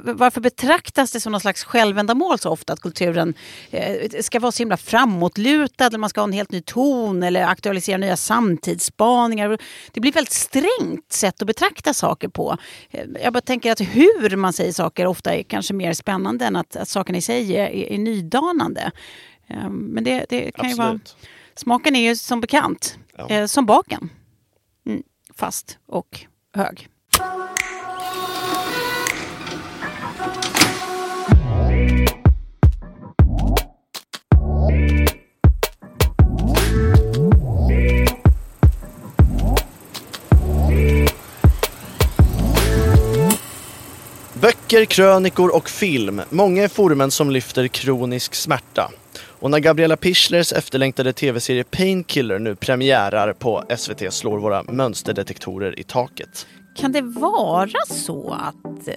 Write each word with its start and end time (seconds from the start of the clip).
varför 0.00 0.40
betraktas 0.40 1.12
det 1.12 1.20
som 1.20 1.32
någon 1.32 1.40
slags 1.40 1.64
självändamål 1.64 2.38
så 2.38 2.50
ofta 2.50 2.72
att 2.72 2.80
kulturen 2.80 3.34
eh, 3.70 4.10
ska 4.20 4.40
vara 4.40 4.52
så 4.52 4.58
himla 4.58 4.76
framåtlutad, 4.76 5.86
eller 5.86 5.98
man 5.98 6.10
ska 6.10 6.20
ha 6.20 6.26
en 6.28 6.32
helt 6.32 6.50
ny 6.50 6.62
ton 6.62 7.22
eller 7.22 7.44
aktualisera 7.44 7.96
nya 7.96 8.16
samtidsspaningar. 8.16 9.58
Det 9.92 10.00
blir 10.00 10.12
väldigt 10.12 10.32
strängt 10.32 11.12
sätt 11.12 11.42
att 11.42 11.46
betrakta 11.46 11.94
saker 11.94 12.28
på. 12.28 12.56
Eh, 12.90 13.04
jag 13.22 13.32
bara 13.32 13.40
tänker 13.40 13.72
att 13.72 13.80
hur 13.80 14.36
man 14.36 14.52
säger 14.52 14.72
saker 14.72 15.06
ofta 15.06 15.34
är 15.34 15.42
kanske 15.42 15.74
mer 15.74 15.92
spännande 15.92 16.46
än 16.46 16.56
att, 16.56 16.76
att 16.76 16.88
sakerna 16.88 17.18
i 17.18 17.22
sig 17.22 17.56
är, 17.56 17.66
är, 17.66 17.92
är 17.92 17.98
nydanande. 17.98 18.90
Eh, 19.46 19.68
men 19.70 20.04
det, 20.04 20.26
det 20.28 20.40
kan 20.40 20.66
Absolut. 20.66 20.70
ju 20.70 20.76
vara... 20.76 21.00
Smaken 21.54 21.96
är 21.96 22.00
ju 22.00 22.16
som 22.16 22.40
bekant 22.40 22.98
Ja. 23.28 23.48
som 23.48 23.66
baken. 23.66 24.10
Mm, 24.86 25.02
fast 25.34 25.78
och 25.86 26.20
hög. 26.54 26.88
Böcker, 44.42 44.84
krönikor 44.84 45.56
och 45.56 45.68
film. 45.68 46.20
Många 46.30 46.64
är 46.64 46.68
forumen 46.68 47.10
som 47.10 47.30
lyfter 47.30 47.68
kronisk 47.68 48.34
smärta. 48.34 48.90
Och 49.40 49.50
när 49.50 49.58
Gabriella 49.58 49.96
Pischlers 49.96 50.52
efterlängtade 50.52 51.12
tv-serie 51.12 51.64
Painkiller 51.64 52.38
nu 52.38 52.56
premiärar 52.56 53.32
på 53.32 53.64
SVT 53.76 54.12
slår 54.12 54.38
våra 54.38 54.62
mönsterdetektorer 54.62 55.78
i 55.78 55.82
taket. 55.82 56.46
Kan 56.76 56.92
det 56.92 57.00
vara 57.00 57.86
så 57.88 58.30
att... 58.30 58.88
Eh, 58.88 58.94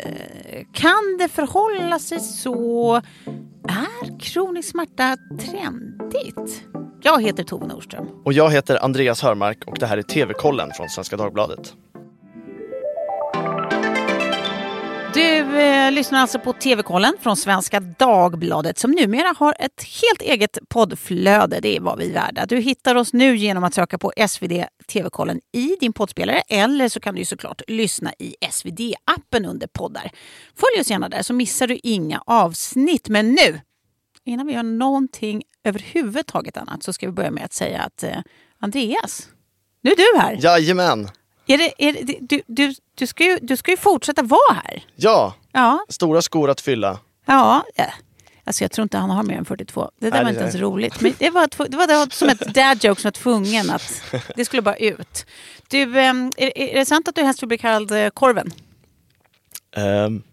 kan 0.74 1.18
det 1.20 1.28
förhålla 1.28 2.00
sig 2.00 2.20
så? 2.20 2.96
Är 3.68 4.20
kronisk 4.20 4.70
smärta 4.70 5.18
trendigt? 5.40 6.64
Jag 7.02 7.24
heter 7.24 7.44
Tove 7.44 7.68
Nordström. 7.68 8.08
Och 8.26 8.34
jag 8.34 8.52
heter 8.52 8.84
Andreas 8.84 9.22
Hörmark 9.22 9.64
och 9.68 9.78
det 9.80 9.86
här 9.86 9.98
är 9.98 10.02
TV-kollen 10.02 10.72
från 10.78 10.90
Svenska 10.90 11.18
Dagbladet. 11.18 11.74
Du 15.16 15.60
eh, 15.60 15.92
lyssnar 15.92 16.20
alltså 16.20 16.40
på 16.40 16.54
TV-kollen 16.54 17.14
från 17.22 17.38
Svenska 17.38 17.80
Dagbladet 17.80 18.80
som 18.80 18.92
numera 18.92 19.34
har 19.38 19.56
ett 19.60 19.84
helt 20.02 20.22
eget 20.22 20.58
poddflöde. 20.70 21.60
Det 21.60 21.78
är 21.78 21.82
vad 21.82 21.98
vi 21.98 22.10
är 22.10 22.14
värda. 22.14 22.46
Du 22.46 22.58
hittar 22.58 22.96
oss 22.96 23.14
nu 23.14 23.38
genom 23.38 23.64
att 23.64 23.74
söka 23.74 23.98
på 23.98 24.14
SvD 24.28 24.66
TV-kollen 24.88 25.42
i 25.52 25.76
din 25.80 25.94
poddspelare 25.94 26.42
eller 26.50 26.90
så 26.90 27.00
kan 27.00 27.16
du 27.16 27.26
såklart 27.26 27.62
lyssna 27.68 28.14
i 28.20 28.36
SvD-appen 28.52 29.50
under 29.50 29.68
poddar. 29.68 30.12
Följ 30.56 30.82
oss 30.82 30.90
gärna 30.90 31.10
där 31.10 31.22
så 31.22 31.34
missar 31.34 31.68
du 31.68 31.80
inga 31.84 32.24
avsnitt. 32.26 33.10
Men 33.10 33.32
nu, 33.32 33.62
innan 34.26 34.48
vi 34.48 34.54
gör 34.54 34.64
någonting 34.64 35.44
överhuvudtaget 35.64 36.58
annat 36.58 36.84
så 36.84 36.94
ska 36.94 37.06
vi 37.06 37.12
börja 37.12 37.32
med 37.32 37.46
att 37.46 37.54
säga 37.54 37.82
att 37.82 38.04
eh, 38.04 38.18
Andreas, 38.60 39.28
nu 39.82 39.92
är 39.92 39.96
du 39.96 40.20
här. 40.20 40.38
Jajamän! 40.42 41.10
Är 41.48 41.58
det, 41.58 41.74
är 41.78 41.94
det, 42.06 42.18
du, 42.22 42.42
du, 42.48 42.74
du, 42.96 43.08
ska 43.08 43.24
ju, 43.24 43.40
du 43.42 43.58
ska 43.58 43.72
ju 43.72 43.78
fortsätta 43.78 44.22
vara 44.22 44.54
här. 44.64 44.84
Ja, 44.96 45.34
Ja, 45.52 45.86
stora 45.90 46.22
skor 46.22 46.50
att 46.50 46.62
fylla. 46.62 47.00
Ja. 47.26 47.66
Alltså 48.44 48.64
jag 48.64 48.72
tror 48.72 48.84
inte 48.84 48.98
han 48.98 49.10
har 49.10 49.24
mer 49.24 49.38
än 49.38 49.46
42. 49.46 49.90
Det 50.00 50.06
där 50.06 50.12
Nej, 50.12 50.24
var 50.24 50.30
inte 50.30 50.42
ens 50.42 50.56
roligt. 50.56 51.02
Men 51.02 51.14
det 51.20 51.30
var, 51.30 51.68
det 51.70 51.78
var, 51.78 52.14
som 52.14 52.30
ett 52.30 52.40
dad 52.54 52.84
joke 52.84 53.02
som 53.02 53.08
var 53.08 53.12
tvungen 53.12 53.70
att... 53.70 54.02
Det 54.36 54.46
skulle 54.46 54.62
bara 54.62 54.76
ut. 54.76 55.26
Du, 55.68 56.00
ehm, 56.00 56.32
är, 56.38 56.58
är 56.58 56.80
det 56.80 56.86
sant 56.86 57.08
att 57.08 57.16
du 57.16 57.22
helst 57.22 57.42
vill 57.42 57.48
bli 57.48 57.58
kallad 57.58 57.92
eh, 58.06 58.10
Korven? 58.10 58.54
Den- 59.76 60.24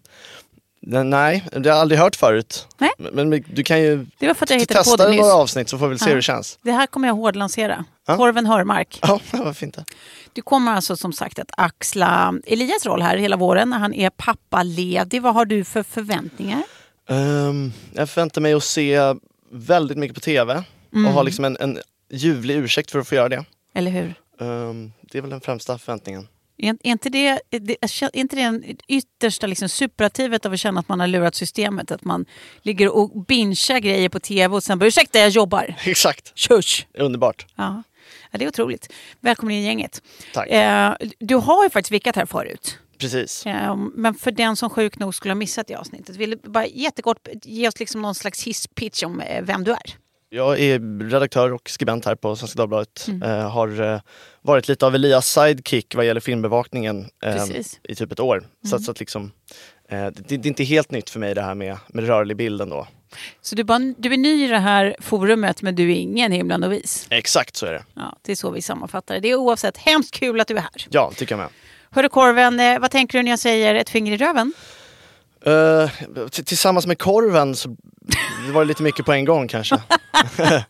nej, 0.85 1.43
det 1.51 1.57
har 1.57 1.65
jag 1.65 1.77
aldrig 1.77 1.99
hört 1.99 2.15
förut. 2.15 2.67
Nej. 2.77 2.89
Men, 2.97 3.29
men 3.29 3.43
du 3.53 3.63
kan 3.63 3.81
ju 3.81 4.05
Det 4.19 4.27
var 4.27 4.33
för 4.33 4.45
att 4.45 4.49
jag 4.49 4.59
hittade 4.59 4.77
på 4.77 4.83
testa 4.83 4.97
det 4.97 5.15
några 5.15 5.25
nyss. 5.27 5.33
avsnitt 5.33 5.69
så 5.69 5.77
får 5.77 5.87
vi 5.87 5.97
se 5.97 6.05
Ja. 6.05 6.09
hur 6.09 6.15
det 6.15 6.21
känns. 6.21 6.59
Det 6.61 6.71
här 6.71 6.87
kommer 6.87 7.07
jag 7.07 7.15
hårdlansera. 7.15 7.85
Ja. 8.07 8.17
Korven 8.17 8.45
Hörmark. 8.45 8.99
Ja, 9.01 9.19
vad 9.31 9.57
fint 9.57 9.75
det. 9.75 9.85
Du 10.33 10.41
kommer 10.41 10.71
alltså 10.71 10.97
som 10.97 11.13
sagt 11.13 11.39
att 11.39 11.51
axla 11.57 12.33
Elias 12.45 12.85
roll 12.85 13.01
här 13.01 13.17
hela 13.17 13.35
våren 13.37 13.69
när 13.69 13.79
han 13.79 13.93
är 13.93 14.09
pappaledig. 14.09 15.21
Vad 15.21 15.33
har 15.33 15.45
du 15.45 15.63
för 15.63 15.83
förväntningar? 15.83 16.63
Ehm, 17.09 17.71
jag 17.93 18.09
förväntar 18.09 18.41
mig 18.41 18.53
att 18.53 18.63
se 18.63 18.99
väldigt 19.51 19.97
mycket 19.97 20.15
på 20.15 20.21
TV 20.21 20.63
Mm. 20.93 21.07
och 21.07 21.13
ha 21.13 21.23
liksom 21.23 21.45
en, 21.45 21.57
en 21.59 21.79
ljuvlig 22.11 22.55
ursäkt 22.55 22.91
för 22.91 22.99
att 22.99 23.07
få 23.07 23.15
göra 23.15 23.29
det. 23.29 23.45
Eller 23.75 23.91
hur? 23.91 24.13
Ehm, 24.41 24.91
det 25.01 25.17
är 25.17 25.21
väl 25.21 25.29
den 25.29 25.41
främsta 25.41 25.77
förväntningen. 25.77 26.27
Är, 26.63 26.77
är, 26.83 26.91
inte 26.91 27.09
det, 27.09 27.27
är 27.51 28.15
inte 28.15 28.35
det 28.35 28.41
en 28.41 28.63
yttersta 28.87 29.47
liksom 29.47 29.69
superlativet 29.69 30.45
av 30.45 30.53
att 30.53 30.59
känna 30.59 30.79
att 30.79 30.89
man 30.89 30.99
har 30.99 31.07
lurat 31.07 31.35
systemet? 31.35 31.91
Att 31.91 32.03
man 32.03 32.25
ligger 32.61 32.95
och 32.95 33.25
bingear 33.25 33.79
grejer 33.79 34.09
på 34.09 34.19
tv 34.19 34.55
och 34.55 34.63
sen 34.63 34.79
bara 34.79 34.85
ursäkta 34.85 35.19
jag 35.19 35.29
jobbar. 35.29 35.75
Exakt, 35.85 36.37
Tjush! 36.37 36.85
underbart. 36.93 37.45
Ja. 37.55 37.83
ja, 38.31 38.37
det 38.37 38.45
är 38.45 38.49
otroligt. 38.49 38.93
Välkommen 39.19 39.55
in 39.55 39.61
i 39.61 39.65
gänget. 39.65 40.01
Tack. 40.33 40.49
Eh, 40.49 40.93
du 41.19 41.35
har 41.35 41.63
ju 41.63 41.69
faktiskt 41.69 41.91
vickat 41.91 42.15
här 42.15 42.25
förut. 42.25 42.79
Precis. 42.97 43.45
Eh, 43.45 43.75
men 43.75 44.15
för 44.15 44.31
den 44.31 44.55
som 44.55 44.69
sjuk 44.69 44.99
nog 44.99 45.15
skulle 45.15 45.31
ha 45.31 45.35
missat 45.35 45.67
det 45.67 45.75
avsnittet, 45.75 46.15
vill 46.15 46.29
du 46.29 46.49
bara 46.49 46.65
jättekort 46.65 47.27
ge 47.43 47.67
oss 47.67 47.79
liksom 47.79 48.01
någon 48.01 48.15
slags 48.15 48.43
hisspitch 48.43 49.03
om 49.03 49.19
eh, 49.21 49.43
vem 49.43 49.63
du 49.63 49.71
är? 49.71 50.02
Jag 50.35 50.59
är 50.59 51.09
redaktör 51.09 51.53
och 51.53 51.69
skribent 51.69 52.05
här 52.05 52.15
på 52.15 52.35
Svenska 52.35 52.57
Dagbladet. 52.57 53.05
Mm. 53.07 53.21
Eh, 53.23 53.49
har 53.51 53.81
eh, 53.93 53.99
varit 54.41 54.67
lite 54.67 54.85
av 54.85 54.95
Elias 54.95 55.27
sidekick 55.27 55.95
vad 55.95 56.05
gäller 56.05 56.21
filmbevakningen 56.21 57.09
eh, 57.23 57.45
i 57.83 57.95
typ 57.95 58.11
ett 58.11 58.19
år. 58.19 58.39
Så, 58.39 58.67
Mm. 58.67 58.75
att, 58.77 58.83
så 58.83 58.91
att 58.91 58.99
liksom, 58.99 59.31
eh, 59.89 60.05
det, 60.05 60.11
det 60.27 60.33
är 60.35 60.47
inte 60.47 60.63
helt 60.63 60.91
nytt 60.91 61.09
för 61.09 61.19
mig 61.19 61.35
det 61.35 61.41
här 61.41 61.55
med, 61.55 61.77
med 61.87 62.07
rörlig 62.07 62.37
bild 62.37 62.61
ändå. 62.61 62.87
Så 63.41 63.55
du, 63.55 63.63
bara, 63.63 63.79
du 63.97 64.13
är 64.13 64.17
ny 64.17 64.45
i 64.45 64.47
det 64.47 64.57
här 64.57 64.95
forumet 64.99 65.61
men 65.61 65.75
du 65.75 65.91
är 65.91 65.95
ingen 65.95 66.31
himla 66.31 66.57
novis. 66.57 67.07
Exakt 67.09 67.55
så 67.55 67.65
är 67.65 67.73
det. 67.73 67.83
Ja, 67.93 68.17
det 68.21 68.31
är 68.31 68.35
så 68.35 68.51
vi 68.51 68.61
sammanfattar 68.61 69.15
det. 69.15 69.19
Det 69.21 69.27
är 69.31 69.35
oavsett 69.35 69.77
hemskt 69.77 70.11
kul 70.13 70.39
att 70.39 70.47
du 70.47 70.57
är 70.57 70.61
här. 70.61 70.87
Ja, 70.89 71.11
tycker 71.15 71.35
jag 71.35 71.39
med. 71.39 71.49
Hörru 71.91 72.09
Korven, 72.09 72.59
eh, 72.59 72.79
vad 72.79 72.91
tänker 72.91 73.17
du 73.17 73.23
när 73.23 73.31
jag 73.31 73.39
säger 73.39 73.75
ett 73.75 73.89
finger 73.89 74.11
i 74.13 74.17
röven? 74.17 74.53
Eh, 75.45 75.89
tillsammans 76.29 76.87
med 76.87 76.99
korven 76.99 77.55
så 77.55 77.69
det 78.47 78.51
var 78.53 78.61
det 78.61 78.67
lite 78.67 78.83
mycket 78.83 79.05
på 79.05 79.13
en 79.13 79.25
gång 79.25 79.47
kanske. 79.47 79.81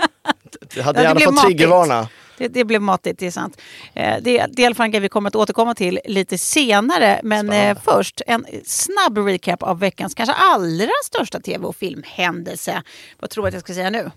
jag 0.75 0.83
hade 0.83 1.01
gärna 1.01 1.19
fått 1.19 1.43
triggervarna. 1.43 2.07
Det, 2.37 2.47
det 2.47 2.65
blev 2.65 2.81
matigt, 2.81 3.19
det 3.19 3.27
är 3.27 3.31
sant. 3.31 3.61
Eh, 3.93 4.15
det, 4.21 4.45
det 4.51 4.61
är 4.61 4.63
i 4.63 4.65
alla 4.65 4.75
fall 4.75 4.85
en 4.85 4.91
grej 4.91 5.01
vi 5.01 5.09
kommer 5.09 5.27
att 5.27 5.35
återkomma 5.35 5.75
till 5.75 5.99
lite 6.05 6.37
senare. 6.37 7.19
Men 7.23 7.49
eh, 7.49 7.77
först 7.83 8.21
en 8.27 8.45
snabb 8.65 9.17
recap 9.17 9.63
av 9.63 9.79
veckans 9.79 10.13
kanske 10.13 10.33
allra 10.33 10.91
största 11.03 11.39
tv 11.39 11.65
och 11.65 11.75
filmhändelse. 11.75 12.81
Vad 13.19 13.29
tror 13.29 13.43
du 13.43 13.47
att 13.47 13.53
jag 13.53 13.63
ska 13.63 13.73
säga 13.73 13.89
nu? 13.89 14.11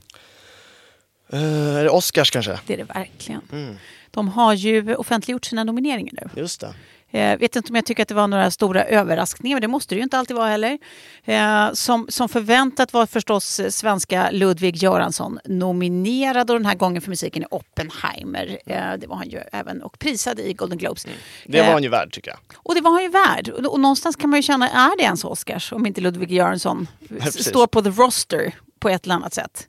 Uh, 1.32 1.76
är 1.76 1.84
det 1.84 1.90
Oscars 1.90 2.30
kanske? 2.30 2.60
Det 2.66 2.74
är 2.74 2.78
det 2.78 2.84
verkligen. 2.84 3.40
Mm. 3.52 3.76
De 4.10 4.28
har 4.28 4.54
ju 4.54 4.94
offentliggjort 4.94 5.44
sina 5.44 5.64
nomineringar 5.64 6.12
nu. 6.12 6.40
Just 6.40 6.60
det. 6.60 6.74
Jag 7.10 7.38
vet 7.38 7.56
inte 7.56 7.68
om 7.68 7.74
jag 7.76 7.84
tycker 7.86 8.02
att 8.02 8.08
det 8.08 8.14
var 8.14 8.28
några 8.28 8.50
stora 8.50 8.84
överraskningar, 8.84 9.56
men 9.56 9.60
det 9.60 9.68
måste 9.68 9.94
det 9.94 9.96
ju 9.96 10.02
inte 10.02 10.18
alltid 10.18 10.36
vara 10.36 10.48
heller. 10.48 10.78
Eh, 11.24 11.72
som, 11.72 12.06
som 12.08 12.28
förväntat 12.28 12.92
var 12.92 13.06
förstås 13.06 13.60
eh, 13.60 13.70
svenska 13.70 14.30
Ludvig 14.30 14.76
Göransson 14.76 15.38
nominerad 15.44 16.50
och 16.50 16.56
den 16.56 16.66
här 16.66 16.74
gången 16.74 17.02
för 17.02 17.10
musiken 17.10 17.42
i 17.42 17.46
Oppenheimer. 17.50 18.58
Eh, 18.66 18.92
det 18.98 19.06
var 19.06 19.16
han 19.16 19.28
ju 19.28 19.38
även 19.52 19.82
och 19.82 19.98
prisad 19.98 20.40
i 20.40 20.52
Golden 20.52 20.78
Globes. 20.78 21.06
Det 21.46 21.58
var 21.60 21.66
Eh, 21.66 21.72
han 21.72 21.82
ju 21.82 21.88
värd 21.88 22.12
tycker 22.12 22.30
jag. 22.30 22.38
och 22.56 22.74
det 22.74 22.80
var 22.80 22.90
han 22.90 23.02
ju 23.02 23.08
värd. 23.08 23.48
Och, 23.48 23.72
och 23.72 23.80
någonstans 23.80 24.16
kan 24.16 24.30
man 24.30 24.38
ju 24.38 24.42
känna, 24.42 24.68
är 24.68 24.96
det 24.96 25.02
ens 25.02 25.24
Oscars 25.24 25.72
om 25.72 25.86
inte 25.86 26.00
Ludvig 26.00 26.32
Göransson 26.32 26.88
precis. 27.08 27.46
står 27.48 27.66
på 27.66 27.82
the 27.82 27.90
roster 27.90 28.54
på 28.78 28.88
ett 28.88 29.04
eller 29.04 29.14
annat 29.14 29.34
sätt? 29.34 29.68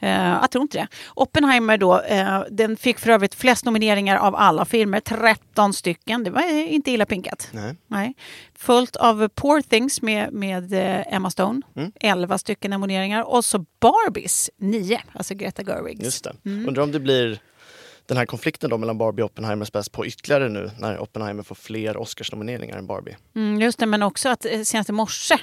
Eh, 0.00 0.10
jag 0.28 0.50
tror 0.50 0.62
inte 0.62 0.78
det. 0.78 0.88
Oppenheimer 1.14 1.78
då, 1.78 2.00
eh, 2.00 2.42
den 2.50 2.76
fick 2.76 2.98
för 2.98 3.10
övrigt 3.10 3.34
flest 3.34 3.64
nomineringar 3.64 4.16
av 4.16 4.36
alla 4.36 4.64
filmer, 4.64 5.00
13 5.00 5.72
stycken. 5.72 6.24
Det 6.24 6.30
var 6.30 6.40
eh, 6.42 6.74
inte 6.74 6.90
illa 6.90 7.06
pinkat. 7.06 7.48
Nej. 7.52 7.74
Nej. 7.86 8.14
Följt 8.58 8.96
av 8.96 9.28
Poor 9.28 9.60
Things 9.62 10.02
med, 10.02 10.32
med 10.32 10.72
eh, 10.72 11.14
Emma 11.14 11.30
Stone, 11.30 11.60
Mm. 11.76 11.92
11 12.00 12.38
stycken 12.38 12.70
nomineringar. 12.70 13.22
Och 13.22 13.44
så 13.44 13.58
Barbies, 13.80 14.50
9, 14.58 15.00
alltså 15.12 15.34
Greta 15.34 15.62
Gerwigs. 15.62 16.04
Just 16.04 16.24
det. 16.24 16.32
Mm. 16.46 16.68
Undrar 16.68 16.82
om 16.82 16.92
det 16.92 17.00
blir 17.00 17.38
den 18.08 18.16
här 18.16 18.26
konflikten 18.26 18.70
då 18.70 18.78
mellan 18.78 18.98
Barbie 18.98 19.22
och 19.22 19.30
Oppenheimer 19.30 19.64
späs 19.64 19.88
på 19.88 20.06
ytterligare 20.06 20.48
nu 20.48 20.70
när 20.78 20.98
Oppenheimer 20.98 21.42
får 21.42 21.54
fler 21.54 21.96
Oscarsnomineringar 21.96 22.78
än 22.78 22.86
Barbie. 22.86 23.16
Mm, 23.36 23.60
just 23.60 23.78
det, 23.78 23.86
men 23.86 24.02
också 24.02 24.28
att 24.28 24.44
eh, 24.44 24.60
senast 24.62 24.90
i 24.90 24.92
morse 24.92 25.38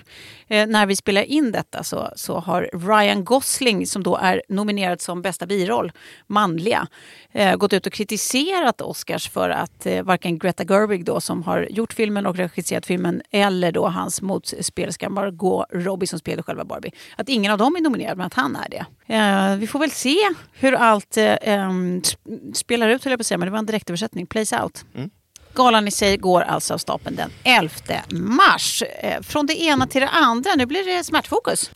eh, 0.47 0.67
när 0.67 0.85
vi 0.85 0.95
spelar 0.95 1.21
in 1.21 1.51
detta 1.51 1.83
så, 1.83 2.09
så 2.15 2.39
har 2.39 2.69
Ryan 2.73 3.25
Gosling 3.25 3.87
som 3.87 4.03
då 4.03 4.15
är 4.15 4.41
nominerad 4.49 5.01
som 5.01 5.21
bästa 5.21 5.45
biroll, 5.45 5.91
manliga, 6.27 6.87
eh, 7.31 7.55
gått 7.55 7.73
ut 7.73 7.87
och 7.87 7.93
kritiserat 7.93 8.81
Oscars 8.81 9.29
för 9.29 9.49
att 9.49 9.85
eh, 9.85 10.03
varken 10.03 10.39
Greta 10.39 10.63
Gerwig 10.63 11.05
då 11.05 11.21
som 11.21 11.43
har 11.43 11.67
gjort 11.69 11.93
filmen 11.93 12.25
och 12.25 12.35
regisserat 12.35 12.85
filmen 12.85 13.21
eller 13.31 13.71
då 13.71 13.87
hans 13.87 14.21
motspelerska 14.21 15.09
Margot 15.09 15.65
Robbie 15.69 16.07
som 16.07 16.19
spelar 16.19 16.43
själva 16.43 16.65
Barbie. 16.65 16.91
Att 17.17 17.29
ingen 17.29 17.51
av 17.51 17.57
dem 17.57 17.75
är 17.75 17.81
nominerad 17.81 18.17
men 18.17 18.27
att 18.27 18.33
han 18.33 18.55
är 18.55 18.69
det. 18.69 18.85
Eh, 19.07 19.55
vi 19.57 19.67
får 19.67 19.79
väl 19.79 19.91
se 19.91 20.17
hur 20.53 20.73
allt 20.73 21.17
eh, 21.17 21.35
ehm, 21.41 22.01
spelar 22.55 22.89
ut 22.89 23.03
höll 23.03 23.11
jag 23.11 23.19
på 23.19 23.21
att 23.21 23.27
säga 23.27 23.37
men 23.37 23.45
det 23.45 23.51
var 23.51 23.59
en 23.59 23.65
direktöversättning, 23.65 24.25
Plays 24.25 24.53
Out. 24.53 24.85
Galan 25.53 25.87
i 25.87 25.91
sig 25.91 26.17
går 26.17 26.41
alltså 26.41 26.73
av 26.73 26.77
stapeln 26.77 27.15
den 27.15 27.31
11 27.43 27.71
mars. 28.11 28.83
Eh, 28.99 29.21
från 29.21 29.45
det 29.45 29.61
ena 29.61 29.87
till 29.87 30.01
det 30.01 30.09
andra, 30.09 30.51
nu 30.55 30.65
blir 30.65 30.97
det 30.97 31.03
smärtfokus. 31.03 31.71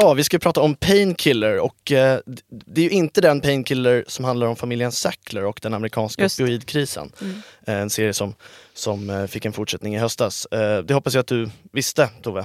Ja, 0.00 0.14
vi 0.14 0.24
ska 0.24 0.38
prata 0.38 0.60
om 0.60 0.74
Painkiller 0.74 1.60
och 1.60 1.92
eh, 1.92 2.18
det 2.48 2.80
är 2.80 2.84
ju 2.84 2.90
inte 2.90 3.20
den 3.20 3.40
Painkiller 3.40 4.04
som 4.08 4.24
handlar 4.24 4.46
om 4.46 4.56
familjen 4.56 4.92
Sackler 4.92 5.44
och 5.44 5.58
den 5.62 5.74
amerikanska 5.74 6.26
opioidkrisen. 6.26 7.12
Mm. 7.20 7.42
Eh, 7.66 7.74
en 7.74 7.90
serie 7.90 8.12
som, 8.12 8.34
som 8.74 9.10
eh, 9.10 9.26
fick 9.26 9.44
en 9.44 9.52
fortsättning 9.52 9.94
i 9.94 9.98
höstas. 9.98 10.46
Eh, 10.46 10.78
det 10.78 10.94
hoppas 10.94 11.14
jag 11.14 11.20
att 11.20 11.26
du 11.26 11.50
visste, 11.72 12.08
Tove. 12.22 12.40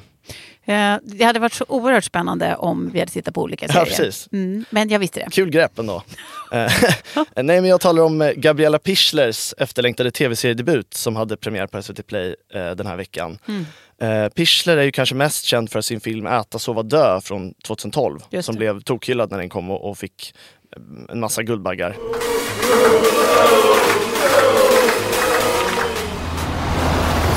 Eh, 0.65 0.95
det 1.03 1.23
hade 1.23 1.39
varit 1.39 1.53
så 1.53 1.65
oerhört 1.67 2.03
spännande 2.03 2.55
om 2.55 2.89
vi 2.93 2.99
hade 2.99 3.11
tittat 3.11 3.33
på 3.33 3.41
olika 3.41 3.67
serier. 3.67 3.81
Ja, 3.81 3.85
precis. 3.85 4.29
Mm, 4.31 4.65
men 4.69 4.89
jag 4.89 4.99
visste 4.99 5.19
det. 5.19 5.27
Kul 5.31 5.49
grepp 5.49 5.79
ändå. 5.79 6.03
Eh, 6.53 6.71
nej, 7.35 7.61
men 7.61 7.65
jag 7.65 7.81
talar 7.81 8.03
om 8.03 8.33
Gabriella 8.35 8.79
Pischlers 8.79 9.53
efterlängtade 9.57 10.11
tv-seriedebut 10.11 10.93
som 10.93 11.15
hade 11.15 11.37
premiär 11.37 11.67
på 11.67 11.81
SVT 11.81 12.07
Play 12.07 12.35
den 12.51 12.87
här 12.87 12.95
veckan. 12.95 13.39
Mm. 13.47 13.65
Eh, 14.01 14.29
Pichler 14.29 14.77
är 14.77 14.83
ju 14.83 14.91
kanske 14.91 15.15
mest 15.15 15.45
känd 15.45 15.71
för 15.71 15.81
sin 15.81 16.01
film 16.01 16.27
Äta, 16.27 16.59
sova, 16.59 16.83
dö 16.83 17.21
från 17.21 17.53
2012 17.53 18.19
som 18.41 18.55
blev 18.55 18.81
tokhyllad 18.81 19.31
när 19.31 19.37
den 19.37 19.49
kom 19.49 19.71
och, 19.71 19.89
och 19.89 19.97
fick 19.97 20.33
eh, 20.75 21.13
en 21.13 21.19
massa 21.19 21.43
Guldbaggar. 21.43 21.97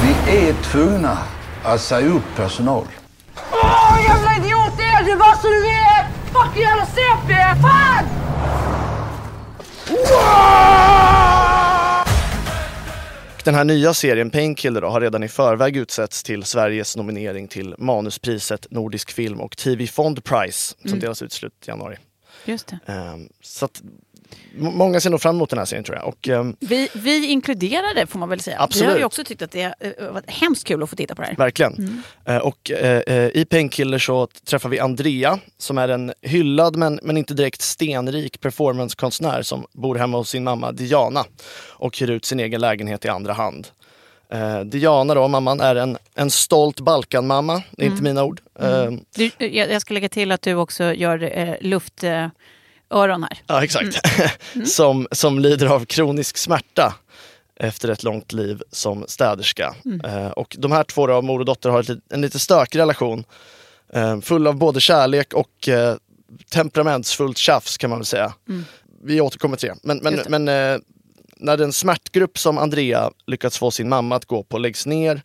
Vi 0.02 0.38
är 0.48 0.52
tvungna 0.72 1.18
att 1.62 1.80
säga 1.80 2.08
upp 2.08 2.36
personal. 2.36 2.84
Åh, 3.52 3.98
jävla 4.08 4.36
idiot! 4.36 4.76
Det 4.76 4.84
är 4.84 5.04
du 5.04 5.16
bara 5.16 5.36
så 5.36 5.48
du 5.48 5.60
vet! 5.60 6.06
Fucking 6.32 6.62
jävla 6.62 6.86
CP! 6.86 7.34
Fan! 7.62 8.04
Den 13.44 13.54
här 13.54 13.64
nya 13.64 13.94
serien 13.94 14.30
Painkiller 14.30 14.82
har 14.82 15.00
redan 15.00 15.22
i 15.22 15.28
förväg 15.28 15.76
utsetts 15.76 16.22
till 16.22 16.44
Sveriges 16.44 16.96
nominering 16.96 17.48
till 17.48 17.74
Manuspriset 17.78 18.66
Nordisk 18.70 19.10
film 19.10 19.40
och 19.40 19.56
TV 19.56 19.86
Fond 19.86 20.24
Prize 20.24 20.74
som 20.80 20.88
mm. 20.88 21.00
delas 21.00 21.22
ut 21.22 21.42
i 21.44 21.48
januari. 21.66 21.96
Just 22.44 22.66
det. 22.66 22.92
Um, 22.92 23.28
så 23.40 23.64
att, 23.64 23.82
många 24.56 25.00
ser 25.00 25.10
nog 25.10 25.22
fram 25.22 25.36
emot 25.36 25.50
den 25.50 25.58
här 25.58 25.66
serien 25.66 25.84
tror 25.84 25.96
jag. 25.96 26.08
Och, 26.08 26.28
um, 26.28 26.56
vi, 26.60 26.88
vi 26.94 27.26
inkluderade 27.26 28.06
får 28.06 28.18
man 28.18 28.28
väl 28.28 28.40
säga. 28.40 28.56
Absolut. 28.60 28.88
Vi 28.88 28.92
har 28.92 28.98
ju 28.98 29.04
också 29.04 29.24
tyckt 29.24 29.42
att 29.42 29.50
det 29.50 29.66
uh, 29.66 30.12
var 30.12 30.22
hemskt 30.26 30.66
kul 30.66 30.82
att 30.82 30.90
få 30.90 30.96
titta 30.96 31.14
på 31.14 31.22
det 31.22 31.28
här. 31.28 31.36
Verkligen. 31.36 31.74
Mm. 31.74 32.02
Uh, 32.28 32.36
och 32.36 32.70
uh, 32.70 32.86
i 33.34 33.46
Painkiller 33.50 33.98
så 33.98 34.26
träffar 34.26 34.68
vi 34.68 34.78
Andrea 34.78 35.38
som 35.58 35.78
är 35.78 35.88
en 35.88 36.12
hyllad 36.22 36.76
men, 36.76 37.00
men 37.02 37.16
inte 37.16 37.34
direkt 37.34 37.62
stenrik 37.62 38.40
performancekonstnär 38.40 39.42
som 39.42 39.66
bor 39.72 39.94
hemma 39.94 40.18
hos 40.18 40.30
sin 40.30 40.44
mamma 40.44 40.72
Diana 40.72 41.24
och 41.68 41.98
hyr 41.98 42.10
ut 42.10 42.24
sin 42.24 42.40
egen 42.40 42.60
lägenhet 42.60 43.04
i 43.04 43.08
andra 43.08 43.32
hand. 43.32 43.68
Uh, 44.34 44.60
Diana 44.60 45.14
då, 45.14 45.28
mamman, 45.28 45.60
är 45.60 45.76
en, 45.76 45.98
en 46.14 46.30
stolt 46.30 46.80
Balkanmamma. 46.80 47.62
Det 47.70 47.82
är 47.82 47.86
mm. 47.86 47.92
inte 47.92 48.02
mina 48.04 48.24
ord. 48.24 48.40
Mm. 48.60 49.00
Du, 49.14 49.30
jag, 49.38 49.70
jag 49.70 49.82
ska 49.82 49.94
lägga 49.94 50.08
till 50.08 50.32
att 50.32 50.42
du 50.42 50.54
också 50.54 50.92
gör 50.92 51.58
luft 51.60 52.04
öron 52.94 53.22
här. 53.22 53.38
Ja, 53.46 53.64
exakt. 53.64 54.00
Mm. 54.18 54.30
mm. 54.54 54.66
som, 54.66 55.08
som 55.12 55.38
lider 55.38 55.66
av 55.66 55.84
kronisk 55.84 56.36
smärta 56.36 56.94
efter 57.56 57.88
ett 57.88 58.02
långt 58.02 58.32
liv 58.32 58.62
som 58.70 59.04
städerska. 59.08 59.74
Mm. 59.84 60.00
Eh, 60.00 60.28
och 60.28 60.56
de 60.58 60.72
här 60.72 60.84
två, 60.84 61.06
då, 61.06 61.22
mor 61.22 61.38
och 61.38 61.44
dotter, 61.44 61.70
har 61.70 61.86
en 62.10 62.20
lite 62.20 62.38
stökig 62.38 62.78
relation. 62.78 63.24
Eh, 63.92 64.20
full 64.20 64.46
av 64.46 64.56
både 64.56 64.80
kärlek 64.80 65.32
och 65.34 65.68
eh, 65.68 65.96
temperamentsfullt 66.50 67.38
tjafs 67.38 67.78
kan 67.78 67.90
man 67.90 67.98
väl 67.98 68.06
säga. 68.06 68.32
Mm. 68.48 68.64
Vi 69.02 69.20
återkommer 69.20 69.56
till 69.56 69.68
det. 69.68 69.76
Men, 69.82 69.98
men, 70.02 70.20
men 70.28 70.44
när 71.36 71.56
den 71.56 71.72
smärtgrupp 71.72 72.38
som 72.38 72.58
Andrea 72.58 73.10
lyckats 73.26 73.58
få 73.58 73.70
sin 73.70 73.88
mamma 73.88 74.16
att 74.16 74.24
gå 74.24 74.42
på 74.42 74.58
läggs 74.58 74.86
ner 74.86 75.22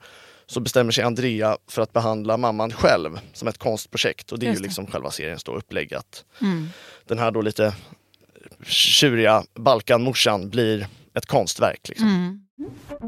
så 0.50 0.60
bestämmer 0.60 0.92
sig 0.92 1.04
Andrea 1.04 1.58
för 1.68 1.82
att 1.82 1.94
behandla 1.94 2.38
mamman 2.38 2.72
själv 2.72 3.20
som 3.34 3.48
ett 3.48 3.58
konstprojekt. 3.58 4.32
Och 4.32 4.40
det 4.40 4.48
är 4.48 4.54
ju 4.54 4.60
liksom 4.60 4.88
själva 4.88 5.12
seriens 5.12 5.44
då 5.44 5.56
upplägg 5.56 5.94
att 5.94 6.26
mm. 6.42 6.70
den 7.08 7.20
här 7.20 7.32
då 7.32 7.42
lite 7.42 7.74
tjuriga 8.66 9.44
Balkanmorsan 9.56 10.50
blir 10.50 10.88
ett 11.14 11.26
konstverk. 11.26 11.90
Liksom. 11.90 12.08
Mm. 12.08 12.42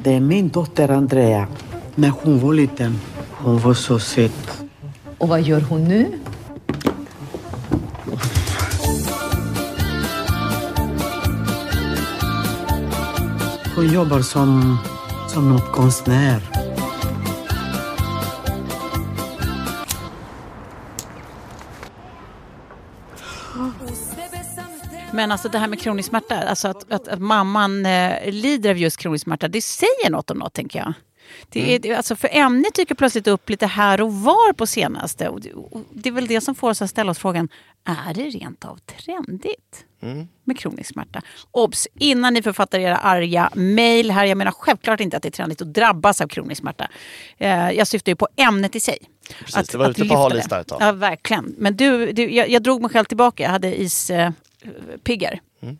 Det 0.03 0.13
är 0.13 0.19
min 0.19 0.49
dotter 0.49 0.89
Andrea. 0.89 1.47
När 1.95 2.09
hon 2.09 2.39
var 2.39 2.53
liten, 2.53 2.99
hon 3.29 3.59
var 3.59 3.73
så 3.73 3.99
söt. 3.99 4.61
Och 5.17 5.27
vad 5.27 5.41
gör 5.41 5.61
hon 5.61 5.83
nu? 5.83 6.19
Hon 13.75 13.93
jobbar 13.93 14.21
som, 14.21 14.77
som 15.33 15.49
något 15.49 15.71
konstnär. 15.71 16.70
Men 25.13 25.31
alltså 25.31 25.49
det 25.49 25.57
här 25.57 25.67
med 25.67 25.79
kronisk 25.79 26.09
smärta, 26.09 26.35
alltså 26.35 26.67
att, 26.67 26.91
att, 26.91 27.07
att 27.07 27.19
mamman 27.19 27.85
eh, 27.85 28.31
lider 28.31 28.69
av 28.69 28.77
just 28.77 28.97
kronisk 28.97 29.23
smärta, 29.23 29.47
det 29.47 29.61
säger 29.61 30.09
något 30.09 30.31
om 30.31 30.37
något 30.37 30.53
tänker 30.53 30.79
jag. 30.79 30.93
Det 31.49 31.75
är, 31.75 31.85
mm. 31.85 31.97
alltså 31.97 32.15
för 32.15 32.29
ämnet 32.31 32.75
dyker 32.75 32.95
plötsligt 32.95 33.27
upp 33.27 33.49
lite 33.49 33.65
här 33.65 34.01
och 34.01 34.13
var 34.13 34.53
på 34.53 34.67
senaste. 34.67 35.29
Och 35.29 35.41
det, 35.41 35.53
och 35.53 35.81
det 35.93 36.09
är 36.09 36.13
väl 36.13 36.27
det 36.27 36.41
som 36.41 36.55
får 36.55 36.69
oss 36.69 36.81
att 36.81 36.89
ställa 36.89 37.11
oss 37.11 37.19
frågan, 37.19 37.49
är 37.83 38.13
det 38.13 38.23
rent 38.23 38.65
av 38.65 38.77
trendigt? 38.77 39.85
Mm. 40.01 40.27
Med 40.43 40.59
kronisk 40.59 40.93
smärta. 40.93 41.21
Obs! 41.51 41.87
Innan 41.95 42.33
ni 42.33 42.41
författar 42.41 42.79
era 42.79 42.97
arga 42.97 43.49
mejl 43.53 44.11
här. 44.11 44.25
Jag 44.25 44.37
menar 44.37 44.51
självklart 44.51 44.99
inte 44.99 45.17
att 45.17 45.23
det 45.23 45.29
är 45.29 45.31
trendigt 45.31 45.61
att 45.61 45.73
drabbas 45.73 46.21
av 46.21 46.27
kronisk 46.27 46.61
smärta. 46.61 46.87
Eh, 47.37 47.71
jag 47.71 47.87
syftar 47.87 48.11
ju 48.11 48.15
på 48.15 48.27
ämnet 48.35 48.75
i 48.75 48.79
sig. 48.79 48.97
Precis, 49.39 49.57
att, 49.57 49.71
det 49.71 49.77
var 49.77 49.89
ute 49.89 50.05
på 50.05 50.15
hal 50.15 50.37
is 50.37 50.45
där 50.45 50.61
ett 50.61 50.67
tag. 50.67 50.81
Ja, 50.81 50.91
verkligen. 50.91 51.55
Men 51.57 51.75
du, 51.75 52.11
du 52.11 52.31
jag, 52.31 52.49
jag, 52.49 52.63
drog 52.63 52.81
mig 52.81 52.91
själv 52.91 53.05
tillbaka. 53.05 53.43
Jag 53.43 53.49
hade 53.49 53.75
piggar. 55.03 55.41
Mm. 55.61 55.77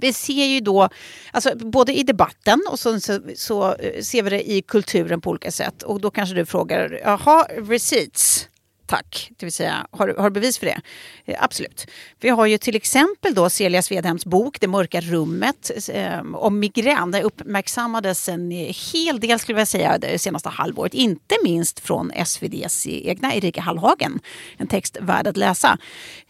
Vi 0.00 0.12
ser 0.12 0.44
ju 0.44 0.60
då, 0.60 0.88
alltså 1.32 1.56
både 1.56 1.94
i 1.94 2.02
debatten 2.02 2.60
och 2.70 2.78
så, 2.78 3.00
så, 3.00 3.20
så, 3.36 3.74
eh, 3.74 4.02
ser 4.02 4.22
vi 4.22 4.30
det 4.30 4.50
i 4.50 4.62
kulturen 4.62 5.20
på 5.20 5.30
olika 5.30 5.50
sätt. 5.50 5.82
Och 5.82 6.00
då 6.00 6.10
kanske 6.10 6.34
du 6.34 6.46
frågar, 6.46 7.00
jaha, 7.02 7.46
receipts? 7.48 8.48
Tack, 8.88 9.30
det 9.36 9.46
vill 9.46 9.52
säga 9.52 9.86
har, 9.90 10.14
har 10.18 10.30
du 10.30 10.34
bevis 10.34 10.58
för 10.58 10.66
det? 10.66 10.80
Eh, 11.24 11.36
absolut. 11.40 11.86
Vi 12.20 12.28
har 12.28 12.46
ju 12.46 12.58
till 12.58 12.76
exempel 12.76 13.34
då 13.34 13.50
Celia 13.50 13.82
Svedhems 13.82 14.26
bok 14.26 14.60
Det 14.60 14.68
mörka 14.68 15.00
rummet 15.00 15.70
eh, 15.92 16.20
om 16.34 16.58
migrän. 16.58 17.10
Det 17.10 17.22
uppmärksammades 17.22 18.28
en 18.28 18.50
hel 18.92 19.20
del 19.20 19.38
skulle 19.38 19.58
jag 19.58 19.68
säga 19.68 19.98
det 19.98 20.18
senaste 20.18 20.48
halvåret. 20.48 20.94
Inte 20.94 21.34
minst 21.44 21.80
från 21.80 22.10
SVDs 22.10 22.86
egna 22.86 23.34
Erika 23.34 23.60
Hallhagen. 23.60 24.20
En 24.56 24.66
text 24.66 24.96
värd 25.00 25.26
att 25.26 25.36
läsa. 25.36 25.78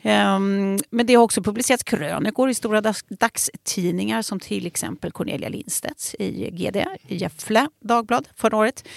Eh, 0.02 0.38
men 0.90 1.06
det 1.06 1.14
har 1.14 1.24
också 1.24 1.42
publicerats 1.42 1.84
krönikor 1.84 2.50
i 2.50 2.54
stora 2.54 2.80
dagstidningar 3.08 4.22
som 4.22 4.40
till 4.40 4.66
exempel 4.66 5.12
Cornelia 5.12 5.48
Lindstedts 5.48 6.14
i 6.18 6.50
GD, 6.50 6.76
i 7.08 7.16
Gefle 7.16 7.68
Dagblad 7.80 8.28
förra 8.36 8.56
året. 8.56 8.88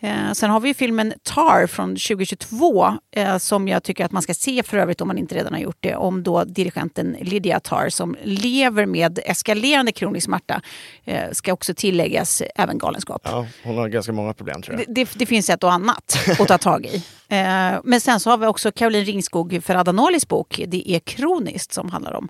Eh, 0.00 0.32
sen 0.32 0.50
har 0.50 0.60
vi 0.60 0.74
filmen 0.74 1.14
Tar 1.22 1.66
från 1.66 1.88
2022 1.88 2.98
eh, 3.12 3.38
som 3.38 3.68
jag 3.68 3.82
tycker 3.82 4.04
att 4.04 4.12
man 4.12 4.22
ska 4.22 4.34
se 4.34 4.62
för 4.62 4.78
övrigt 4.78 5.00
om 5.00 5.08
man 5.08 5.18
inte 5.18 5.34
redan 5.34 5.52
har 5.52 5.60
gjort 5.60 5.78
det, 5.80 5.96
om 5.96 6.22
då 6.22 6.44
dirigenten 6.44 7.16
Lydia 7.20 7.60
Tar 7.60 7.88
som 7.88 8.16
lever 8.22 8.86
med 8.86 9.18
eskalerande 9.24 9.92
kronisk 9.92 10.24
smärta. 10.24 10.62
Eh, 11.04 11.30
ska 11.32 11.52
också 11.52 11.74
tilläggas 11.74 12.42
även 12.54 12.78
galenskap. 12.78 13.22
Ja, 13.24 13.46
hon 13.64 13.78
har 13.78 13.88
ganska 13.88 14.12
många 14.12 14.34
problem 14.34 14.62
tror 14.62 14.78
jag. 14.78 14.86
Det, 14.88 15.04
det, 15.04 15.10
det 15.14 15.26
finns 15.26 15.50
ett 15.50 15.64
och 15.64 15.72
annat 15.72 16.18
att 16.38 16.48
ta 16.48 16.58
tag 16.58 16.86
i. 16.86 17.04
Eh, 17.30 17.80
men 17.84 18.00
sen 18.00 18.20
så 18.20 18.30
har 18.30 18.38
vi 18.38 18.46
också 18.46 18.72
Caroline 18.72 19.04
Ringskog 19.04 19.60
Ferrada 19.64 19.92
Nolis 19.92 20.28
bok 20.28 20.60
Det 20.66 20.90
är 20.90 20.98
kroniskt 20.98 21.72
som 21.72 21.90
handlar 21.90 22.12
om 22.12 22.28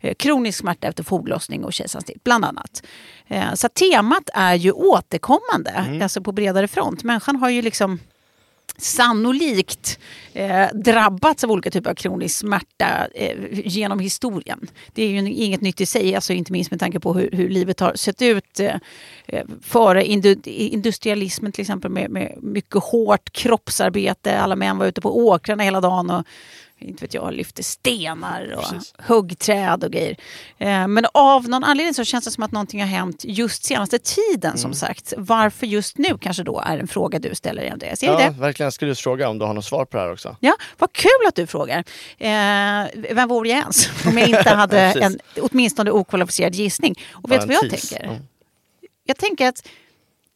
eh, 0.00 0.14
kronisk 0.14 0.58
smärta 0.58 0.88
efter 0.88 1.04
foglossning 1.04 1.64
och 1.64 1.72
kejsarsnitt 1.72 2.24
bland 2.24 2.44
annat. 2.44 2.82
Eh, 3.26 3.54
så 3.54 3.68
temat 3.68 4.30
är 4.34 4.54
ju 4.54 4.72
återkommande, 4.72 5.70
mm. 5.70 6.02
alltså 6.02 6.20
på 6.20 6.32
bredare 6.32 6.68
front. 6.68 7.04
Människan 7.04 7.36
har 7.36 7.50
ju 7.50 7.62
liksom 7.62 7.98
sannolikt 8.82 9.98
eh, 10.32 10.66
drabbats 10.74 11.44
av 11.44 11.50
olika 11.50 11.70
typer 11.70 11.90
av 11.90 11.94
kronisk 11.94 12.38
smärta 12.38 13.06
eh, 13.14 13.36
genom 13.50 13.98
historien. 13.98 14.66
Det 14.92 15.02
är 15.02 15.08
ju 15.08 15.32
inget 15.32 15.60
nytt 15.60 15.80
i 15.80 15.86
sig, 15.86 16.14
alltså 16.14 16.32
inte 16.32 16.52
minst 16.52 16.70
med 16.70 16.80
tanke 16.80 17.00
på 17.00 17.14
hur, 17.14 17.30
hur 17.32 17.48
livet 17.48 17.80
har 17.80 17.94
sett 17.94 18.22
ut 18.22 18.60
eh, 18.60 18.74
eh 19.26 19.44
före 19.62 20.04
industrialismen 20.44 21.52
till 21.52 21.62
exempel 21.62 21.90
med, 21.90 22.10
med, 22.10 22.38
mycket 22.42 22.82
hårt 22.82 23.32
kroppsarbete. 23.32 24.38
Alla 24.38 24.56
män 24.56 24.78
var 24.78 24.86
ute 24.86 25.00
på 25.00 25.18
åkrarna 25.18 25.62
hela 25.62 25.80
dagen 25.80 26.10
och 26.10 26.26
inte 26.80 27.04
vet 27.04 27.14
jag, 27.14 27.32
lyfter 27.32 27.62
stenar 27.62 28.52
och 28.56 28.62
Precis. 28.62 28.94
huggträd 28.98 29.84
och 29.84 29.90
grejer. 29.92 30.16
Eh, 30.58 30.88
men 30.88 31.06
av 31.14 31.48
någon 31.48 31.64
anledning 31.64 31.94
så 31.94 32.04
känns 32.04 32.24
det 32.24 32.30
som 32.30 32.42
att 32.42 32.52
någonting 32.52 32.80
har 32.80 32.88
hänt 32.88 33.24
just 33.24 33.64
senaste 33.64 33.98
tiden 33.98 34.58
som 34.58 34.74
sagt. 34.74 35.12
Varför 35.16 35.66
just 35.66 35.98
nu 35.98 36.18
kanske 36.18 36.42
då 36.42 36.60
är 36.66 36.78
en 36.78 36.88
fråga 36.88 37.18
du 37.18 37.34
ställer 37.34 37.70
Andreas. 37.70 38.02
Är 38.02 38.06
Ja, 38.06 38.16
det? 38.18 38.30
verkligen. 38.40 38.66
Jag 38.66 38.72
skulle 38.72 38.88
just 38.88 39.00
fråga 39.02 39.28
om 39.28 39.38
du 39.38 39.44
har 39.44 39.54
något 39.54 39.64
svar 39.64 39.84
på 39.84 39.96
det 39.96 40.02
här 40.02 40.12
också. 40.12 40.36
Ja, 40.40 40.54
vad 40.78 40.92
kul 40.92 41.10
att 41.28 41.34
du 41.34 41.46
frågar. 41.46 41.78
Eh, 42.18 42.88
vem 43.14 43.28
vore 43.28 43.48
jag 43.48 43.58
ens 43.58 43.88
om 44.06 44.18
jag 44.18 44.28
inte 44.28 44.50
hade 44.54 44.80
en 44.80 45.18
åtminstone 45.40 45.90
okvalificerad 45.90 46.54
gissning? 46.54 46.94
Och 47.12 47.30
vet 47.32 47.40
du 47.40 47.46
vad 47.46 47.56
jag 47.56 47.70
tänker? 47.70 48.04
Ja. 48.04 48.16
Jag 49.04 49.16
tänker 49.16 49.48
att 49.48 49.68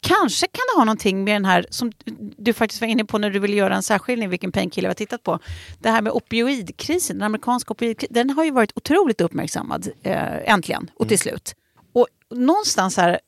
kanske 0.05 0.47
kan 0.47 0.61
det 0.73 0.79
ha 0.79 0.85
någonting 0.85 1.23
med 1.23 1.35
den 1.35 1.45
här 1.45 1.65
som 1.69 1.91
du 2.37 2.53
faktiskt 2.53 2.81
var 2.81 2.87
inne 2.87 3.05
på 3.05 3.17
när 3.17 3.29
du 3.29 3.39
ville 3.39 3.55
göra 3.55 3.75
en 3.75 3.83
särskiljning 3.83 4.29
vilken 4.29 4.51
painkiller 4.51 4.87
vi 4.87 4.89
har 4.89 4.95
tittat 4.95 5.23
på. 5.23 5.39
Det 5.79 5.89
här 5.89 6.01
med 6.01 6.13
opioidkrisen, 6.13 7.17
den 7.17 7.25
amerikanska 7.25 7.71
opioidkrisen, 7.71 8.13
den 8.13 8.29
har 8.29 8.43
ju 8.43 8.51
varit 8.51 8.71
otroligt 8.75 9.21
uppmärksammad 9.21 9.87
eh, 10.03 10.53
äntligen 10.53 10.89
och 10.95 11.07
till 11.07 11.19
slut. 11.19 11.55
Och 11.93 12.07
någonstans 12.29 12.97
här 12.97 13.19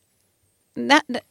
Nej, 0.79 0.99
nej, 1.07 1.21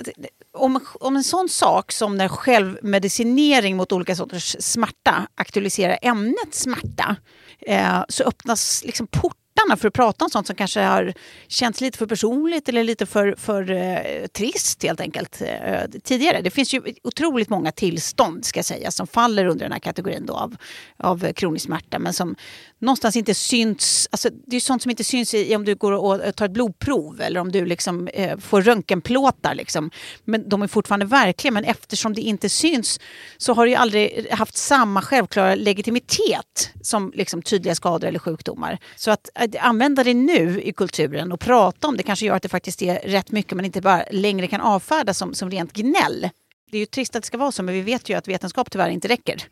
om, 0.52 0.80
om 1.00 1.16
en 1.16 1.24
sån 1.24 1.48
sak 1.48 1.92
som 1.92 2.16
när 2.16 2.28
självmedicinering 2.28 3.76
mot 3.76 3.92
olika 3.92 4.16
sorters 4.16 4.56
smärta 4.58 5.26
aktualiserar 5.34 5.98
ämnet 6.02 6.54
smärta 6.54 7.16
eh, 7.60 8.04
så 8.08 8.24
öppnas 8.24 8.82
liksom 8.84 9.06
portarna 9.56 9.76
för 9.76 9.88
att 9.88 9.94
prata 9.94 10.24
om 10.24 10.30
sånt 10.30 10.46
som 10.46 10.56
kanske 10.56 10.80
har 10.80 11.14
känts 11.48 11.80
lite 11.80 11.98
för 11.98 12.06
personligt 12.06 12.68
eller 12.68 12.84
lite 12.84 13.06
för, 13.06 13.34
för 13.38 13.70
eh, 13.70 14.26
trist 14.26 14.82
helt 14.82 15.00
enkelt 15.00 15.42
eh, 15.42 15.80
tidigare. 16.04 16.40
Det 16.40 16.50
finns 16.50 16.74
ju 16.74 16.82
otroligt 17.02 17.48
många 17.48 17.72
tillstånd 17.72 18.44
ska 18.44 18.58
jag 18.58 18.64
säga 18.64 18.90
som 18.90 19.06
faller 19.06 19.46
under 19.46 19.64
den 19.64 19.72
här 19.72 19.78
kategorin 19.78 20.26
då 20.26 20.34
av, 20.34 20.56
av 20.96 21.32
kronisk 21.32 21.64
smärta 21.66 21.98
men 21.98 22.12
som 22.12 22.36
någonstans 22.78 23.16
inte 23.16 23.34
syns. 23.34 24.08
Alltså, 24.10 24.28
det 24.46 24.56
är 24.56 24.60
sånt 24.60 24.82
som 24.82 24.90
inte 24.90 25.04
syns 25.04 25.34
i, 25.34 25.56
om 25.56 25.64
du 25.64 25.74
går 25.74 25.92
och 25.92 26.36
tar 26.36 26.44
ett 26.44 26.50
blodprov 26.50 27.20
eller 27.20 27.40
om 27.40 27.52
du 27.52 27.66
liksom, 27.66 28.08
eh, 28.08 28.38
får 28.38 28.62
röntgenplåtar. 28.62 29.54
Liksom. 29.54 29.90
Men 30.24 30.48
de 30.48 30.62
är 30.62 30.66
fortfarande 30.66 31.06
verkliga. 31.06 31.52
Men 31.52 31.64
eftersom 31.64 32.12
det 32.12 32.20
inte 32.20 32.48
syns 32.48 33.00
så 33.36 33.54
har 33.54 33.66
det 33.66 33.70
ju 33.70 33.76
aldrig 33.76 34.30
haft 34.30 34.56
samma 34.56 35.02
självklara 35.02 35.54
legitimitet 35.54 36.70
som 36.82 37.12
liksom, 37.14 37.42
tydliga 37.42 37.74
skador 37.74 38.08
eller 38.08 38.18
sjukdomar. 38.18 38.78
Så 38.96 39.10
att, 39.10 39.28
eh, 39.34 39.44
att 39.44 39.56
använda 39.56 40.04
det 40.04 40.14
nu 40.14 40.60
i 40.62 40.72
kulturen 40.72 41.32
och 41.32 41.40
prata 41.40 41.88
om 41.88 41.96
det 41.96 42.02
kanske 42.02 42.26
gör 42.26 42.36
att 42.36 42.42
det 42.42 42.48
faktiskt 42.48 42.82
är 42.82 42.98
rätt 42.98 43.30
mycket 43.30 43.56
man 43.56 43.64
inte 43.64 43.80
bara 43.80 44.04
längre 44.10 44.46
kan 44.46 44.60
avfärda 44.60 45.14
som, 45.14 45.34
som 45.34 45.50
rent 45.50 45.72
gnäll. 45.72 46.30
Det 46.70 46.78
är 46.78 46.80
ju 46.80 46.86
trist 46.86 47.16
att 47.16 47.22
det 47.22 47.26
ska 47.26 47.38
vara 47.38 47.52
så, 47.52 47.62
men 47.62 47.74
vi 47.74 47.80
vet 47.80 48.08
ju 48.08 48.14
att 48.14 48.28
vetenskap 48.28 48.70
tyvärr 48.70 48.88
inte 48.90 49.08
räcker 49.08 49.42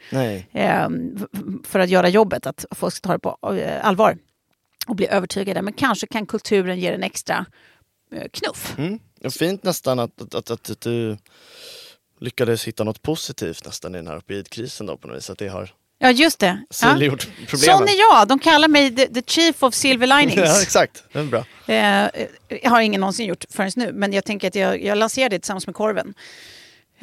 eh, 0.52 0.88
för 1.64 1.78
att 1.78 1.88
göra 1.88 2.08
jobbet, 2.08 2.46
att 2.46 2.64
folk 2.70 2.94
ska 2.94 3.06
ta 3.08 3.12
det 3.12 3.18
på 3.18 3.56
eh, 3.56 3.86
allvar 3.86 4.18
och 4.86 4.96
bli 4.96 5.06
övertygade. 5.06 5.62
Men 5.62 5.72
kanske 5.72 6.06
kan 6.06 6.26
kulturen 6.26 6.80
ge 6.80 6.88
en 6.88 7.02
extra 7.02 7.46
eh, 8.12 8.28
knuff. 8.32 8.74
Mm. 8.78 8.98
Fint 9.30 9.62
nästan 9.62 9.98
att, 9.98 10.34
att, 10.34 10.50
att, 10.50 10.70
att 10.70 10.80
du 10.80 11.16
lyckades 12.20 12.64
hitta 12.64 12.84
något 12.84 13.02
positivt 13.02 13.64
nästan 13.64 13.94
i 13.94 13.98
den 13.98 14.06
här 14.06 14.18
opioidkrisen 14.18 14.86
då 14.86 14.96
på 14.96 15.08
något 15.08 15.16
vis. 15.16 15.30
Att 15.30 15.38
det 15.38 15.48
har 15.48 15.70
Ja, 15.98 16.10
just 16.10 16.38
det. 16.38 16.62
Ja. 16.82 16.88
problemen. 16.92 17.18
Sån 17.48 17.88
är 17.88 17.98
jag. 17.98 18.28
De 18.28 18.38
kallar 18.38 18.68
mig 18.68 18.96
the, 18.96 19.06
the 19.06 19.22
chief 19.26 19.62
of 19.62 19.74
silver 19.74 20.06
Ja, 20.10 20.16
linings. 20.20 20.62
exakt. 20.62 21.04
Det 21.12 21.18
är 21.18 21.24
bra. 21.24 21.44
Eh, 21.66 22.08
jag 22.62 22.70
har 22.70 22.80
ingen 22.80 23.00
någonsin 23.00 23.26
gjort 23.26 23.44
förrän 23.50 23.70
nu, 23.76 23.92
men 23.92 24.12
jag 24.12 24.24
tänker 24.24 24.48
att 24.48 24.54
jag, 24.54 24.84
jag 24.84 24.98
lanserar 24.98 25.28
det 25.28 25.38
tillsammans 25.38 25.66
med 25.66 25.76
korven. 25.76 26.14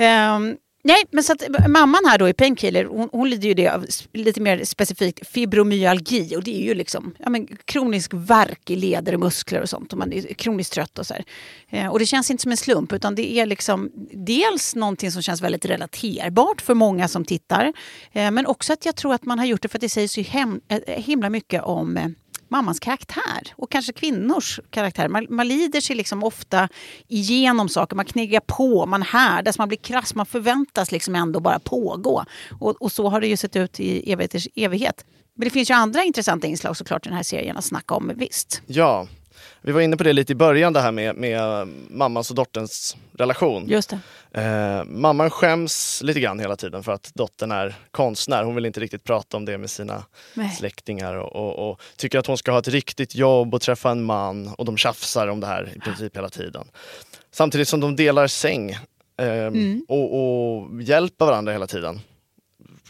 Um, 0.02 0.58
nej, 0.84 1.04
men 1.12 1.24
så 1.24 1.34
att 1.34 1.42
eh, 1.42 1.68
mamman 1.68 2.02
här 2.10 2.18
då 2.18 2.30
i 2.30 2.34
Painkiller, 2.34 2.86
hon, 2.86 3.10
hon 3.12 3.30
lider 3.30 3.48
ju 3.48 3.54
det 3.54 3.68
av 3.68 3.86
lite 4.14 4.42
mer 4.42 4.64
specifikt 4.64 5.28
fibromyalgi 5.28 6.36
och 6.36 6.44
det 6.44 6.62
är 6.62 6.64
ju 6.64 6.74
liksom 6.74 7.16
ja, 7.20 7.30
men, 7.30 7.48
kronisk 7.66 8.12
värk 8.14 8.70
i 8.70 8.76
leder 8.76 9.14
och 9.14 9.20
muskler 9.20 9.62
och 9.62 9.70
sånt 9.70 9.94
och 9.94 10.00
man 10.00 10.14
är 10.14 10.22
kroniskt 10.34 10.74
trött 10.74 11.00
och 11.00 11.08
så 11.08 11.14
här. 11.14 11.24
Ehm, 11.70 11.92
och 11.92 12.00
det 12.00 12.06
känns 12.06 12.32
inte 12.32 12.42
som 12.42 12.52
en 12.52 12.58
slump 12.58 12.94
utan 12.94 13.16
det 13.16 13.34
är 13.34 13.46
liksom 13.46 13.92
dels 14.14 14.76
någonting 14.76 15.12
som 15.12 15.22
känns 15.22 15.42
väldigt 15.42 15.66
relaterbart 15.66 16.62
för 16.62 16.74
många 16.74 17.08
som 17.08 17.26
tittar. 17.26 17.66
uh, 17.66 18.32
men 18.32 18.46
också 18.46 18.74
att 18.74 18.86
jag 18.86 18.96
tror 18.96 19.14
att 19.14 19.26
man 19.26 19.40
har 19.40 19.46
gjort 19.46 19.62
det 19.62 19.68
för 19.68 19.78
att 19.78 19.82
det 19.82 19.90
säger 19.90 20.08
så 20.08 20.22
hem, 20.22 20.62
eh, 20.68 20.78
eh, 20.78 21.04
himla 21.04 21.30
mycket 21.30 21.64
om 21.64 22.16
mammans 22.52 22.80
karaktär 22.80 23.54
och 23.56 23.72
kanske 23.72 23.94
kvinnors 23.94 24.60
karaktär. 24.70 25.08
Man, 25.08 25.28
man 25.30 25.48
lider 25.48 25.82
sig 25.82 25.96
liksom 25.96 26.24
ofta 26.24 26.70
igenom 27.08 27.70
saker, 27.70 27.96
man 27.96 28.06
knegar 28.06 28.40
på, 28.40 28.86
man 28.86 29.02
härdas, 29.02 29.58
man 29.58 29.68
blir 29.68 29.78
krass, 29.78 30.16
man 30.16 30.26
förväntas 30.26 30.92
liksom 30.92 31.16
ändå 31.16 31.40
bara 31.40 31.60
pågå. 31.60 32.26
Och, 32.60 32.82
och 32.82 32.92
så 32.92 33.10
har 33.10 33.22
det 33.22 33.28
ju 33.28 33.38
sett 33.38 33.56
ut 33.56 33.80
i 33.80 34.12
evigheters 34.12 34.48
evighet. 34.56 35.06
Men 35.36 35.46
det 35.46 35.50
finns 35.50 35.70
ju 35.70 35.74
andra 35.74 36.04
intressanta 36.04 36.48
inslag 36.48 36.78
såklart 36.78 37.06
i 37.06 37.10
den 37.10 37.16
här 37.16 37.24
serien 37.24 37.58
att 37.58 37.66
snacka 37.66 37.96
om, 37.96 38.12
visst. 38.16 38.62
Ja, 38.68 39.08
vi 39.62 39.72
var 39.72 39.82
inne 39.82 39.98
på 39.98 40.04
det 40.04 40.14
lite 40.14 40.32
i 40.32 40.36
början 40.36 40.74
det 40.74 40.82
här 40.82 40.92
med, 40.92 41.16
med 41.16 41.68
mammans 41.90 42.30
och 42.30 42.36
dotterns 42.36 42.98
relation. 43.18 43.68
Just. 43.68 43.94
Eh, 44.32 44.84
mamman 44.84 45.30
skäms 45.30 46.02
lite 46.04 46.20
grann 46.20 46.40
hela 46.40 46.56
tiden 46.56 46.84
för 46.84 46.92
att 46.92 47.12
dottern 47.14 47.52
är 47.52 47.76
konstnär. 47.92 48.44
Hon 48.44 48.56
vill 48.56 48.66
inte 48.66 48.80
riktigt 48.80 49.04
prata 49.04 49.38
om 49.38 49.46
det 49.46 49.58
med 49.58 49.70
sina 49.70 50.04
Nej. 50.34 50.50
släktingar 50.50 51.16
och, 51.16 51.36
och, 51.36 51.70
och 51.70 51.82
tycker 51.98 52.20
att 52.20 52.28
hon 52.28 52.38
ska 52.38 52.52
ha 52.52 52.60
ett 52.60 52.68
riktigt 52.68 53.16
jobb 53.16 53.54
och 53.54 53.62
träffa 53.62 53.92
en 53.92 54.04
man 54.04 54.48
och 54.48 54.66
de 54.66 54.78
tjafsar 54.78 55.28
om 55.28 55.40
det 55.40 55.48
här 55.48 55.74
i 55.76 55.80
princip 55.80 56.18
hela 56.18 56.30
tiden. 56.30 56.68
Samtidigt 57.32 57.68
som 57.68 57.80
de 57.80 57.96
delar 57.96 58.28
säng 58.28 58.72
eh, 59.18 59.52
och, 59.88 60.16
och 60.20 60.82
hjälper 60.82 61.26
varandra 61.26 61.52
hela 61.52 61.68
tiden. 61.68 62.02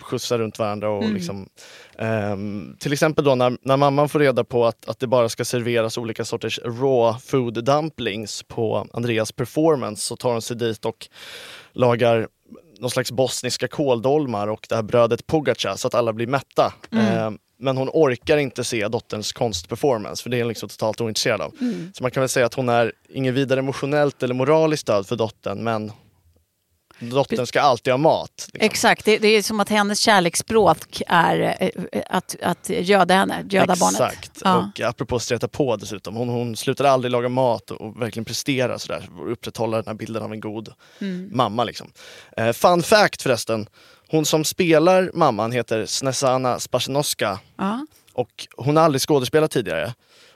Skjutsar 0.04 0.40
runt 0.40 0.60
varandra 0.60 0.90
och 0.90 1.10
liksom 1.10 1.50
ehm, 1.98 2.76
till 2.80 2.94
exempel 2.94 3.26
då 3.26 3.36
när, 3.36 3.58
när 3.62 3.78
mamman 3.78 4.10
får 4.10 4.20
reda 4.20 4.44
på 4.44 4.66
att, 4.66 4.90
att 4.90 5.00
det 5.00 5.08
bara 5.08 5.30
ska 5.30 5.46
serveras 5.46 5.98
olika 5.98 6.26
sorters 6.26 6.60
raw 6.60 7.20
food 7.20 7.64
dumplings 7.64 8.44
på 8.44 8.88
Andreas 8.94 9.32
performance 9.32 10.02
så 10.02 10.16
tar 10.16 10.32
hon 10.32 10.42
sig 10.42 10.58
dit 10.58 10.86
och 10.86 11.08
lagar 11.72 12.28
någon 12.80 12.90
slags 12.90 13.12
bosniska 13.12 13.68
kåldolmar 13.68 14.48
och 14.48 14.66
det 14.70 14.76
här 14.76 14.84
brödet 14.84 15.28
pogacha 15.28 15.78
så 15.78 15.88
att 15.88 15.96
alla 15.96 16.14
blir 16.14 16.28
mätta. 16.28 16.74
Ehm, 16.92 17.38
men 17.60 17.78
hon 17.78 17.90
orkar 17.94 18.38
inte 18.38 18.64
se 18.64 18.88
dotterns 18.88 19.32
konstperformance 19.32 20.24
för 20.24 20.30
det 20.30 20.38
är 20.38 20.42
hon 20.42 20.48
liksom 20.48 20.70
totalt 20.70 21.02
ointresserad 21.02 21.42
av. 21.42 21.54
Så 21.94 22.04
man 22.04 22.12
kan 22.12 22.22
väl 22.22 22.30
säga 22.30 22.46
att 22.46 22.54
hon 22.54 22.70
är 22.70 22.94
ingen 23.10 23.34
vidare 23.34 23.60
emotionellt 23.60 24.24
eller 24.24 24.34
moraliskt 24.34 24.82
stöd 24.82 25.08
för 25.08 25.16
dottern 25.16 25.64
men 25.64 25.92
dottern 27.10 27.48
ska 27.48 27.62
alltid 27.62 27.94
ha 27.94 27.98
mat. 27.98 28.32
Liksom. 28.54 28.66
Exakt, 28.66 29.06
det, 29.06 29.18
det 29.18 29.28
är 29.28 29.42
som 29.44 29.60
att 29.60 29.70
hennes 29.70 30.00
kärleksspråk 30.00 31.02
är 31.08 31.56
eh, 31.92 32.02
att, 32.10 32.36
att 32.42 32.70
göda 32.70 33.14
henne, 33.14 33.46
göda 33.50 33.76
barnet. 33.76 34.02
Exakt. 34.02 34.42
Ja. 34.44 34.72
Och 34.76 34.82
apropå 34.82 35.20
streta 35.20 35.48
på 35.48 35.76
dessutom. 35.76 36.16
Hon, 36.16 36.30
hon 36.30 36.56
slutar 36.56 36.86
aldrig 36.86 37.12
laga 37.12 37.30
mat 37.30 37.72
och, 37.72 38.02
verkligen 38.02 38.26
prestera 38.26 38.80
sådär. 38.80 39.10
Upprätthålla 39.28 39.78
den 39.78 39.88
här 39.88 39.94
bilden 39.94 40.24
av 40.24 40.32
en 40.34 40.40
god 40.40 40.74
Mm. 41.02 41.30
mamma. 41.34 41.64
Liksom. 41.64 41.92
Eh, 42.38 42.52
fun 42.52 42.84
fact 42.84 43.22
förresten. 43.22 43.68
Hon 44.10 44.26
som 44.26 44.44
spelar 44.44 45.12
mamman 45.14 45.52
heter 45.52 45.86
Snesana 45.86 46.60
Spasinoska. 46.60 47.40
Ja. 47.58 47.86
Och 48.14 48.48
hon 48.58 48.78
har 48.78 48.84
aldrig 48.84 49.02
skådespelat 49.02 49.52
tidigare. 49.52 49.94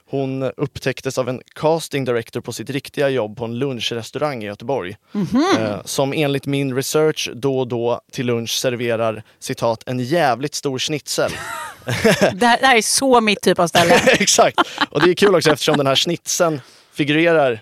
Hon 0.08 0.42
upptäcktes 0.42 1.18
av 1.18 1.28
en 1.28 1.40
casting 1.54 2.04
director 2.04 2.40
på 2.40 2.52
sitt 2.52 2.70
riktiga 2.70 3.08
jobb 3.08 3.36
på 3.36 3.44
en 3.44 3.58
lunchrestaurang 3.58 4.42
i 4.42 4.46
Göteborg. 4.46 4.96
Mhm. 5.12 5.44
Eh, 5.58 5.82
som 5.84 6.12
enligt 6.12 6.46
min 6.46 6.76
research 6.76 7.30
då 7.34 7.58
och 7.58 7.68
då 7.68 8.00
till 8.12 8.26
lunch 8.26 8.50
serverar 8.50 9.22
citat 9.38 9.82
en 9.86 10.00
jävligt 10.00 10.54
stor 10.54 10.78
schnitzel. 10.78 11.30
Det, 11.84 11.92
här, 12.20 12.34
det 12.34 12.66
här 12.66 12.76
är 12.76 12.82
så 12.82 13.20
mitt 13.20 13.40
typ 13.40 13.58
av 13.58 13.66
ställe. 13.66 13.94
Exakt! 14.06 14.58
Och 14.90 15.00
det 15.02 15.10
är 15.10 15.14
kul 15.14 15.34
också 15.34 15.50
eftersom 15.50 15.76
den 15.76 15.86
här 15.86 15.96
schnitzeln 15.96 16.60
figurerar 16.92 17.60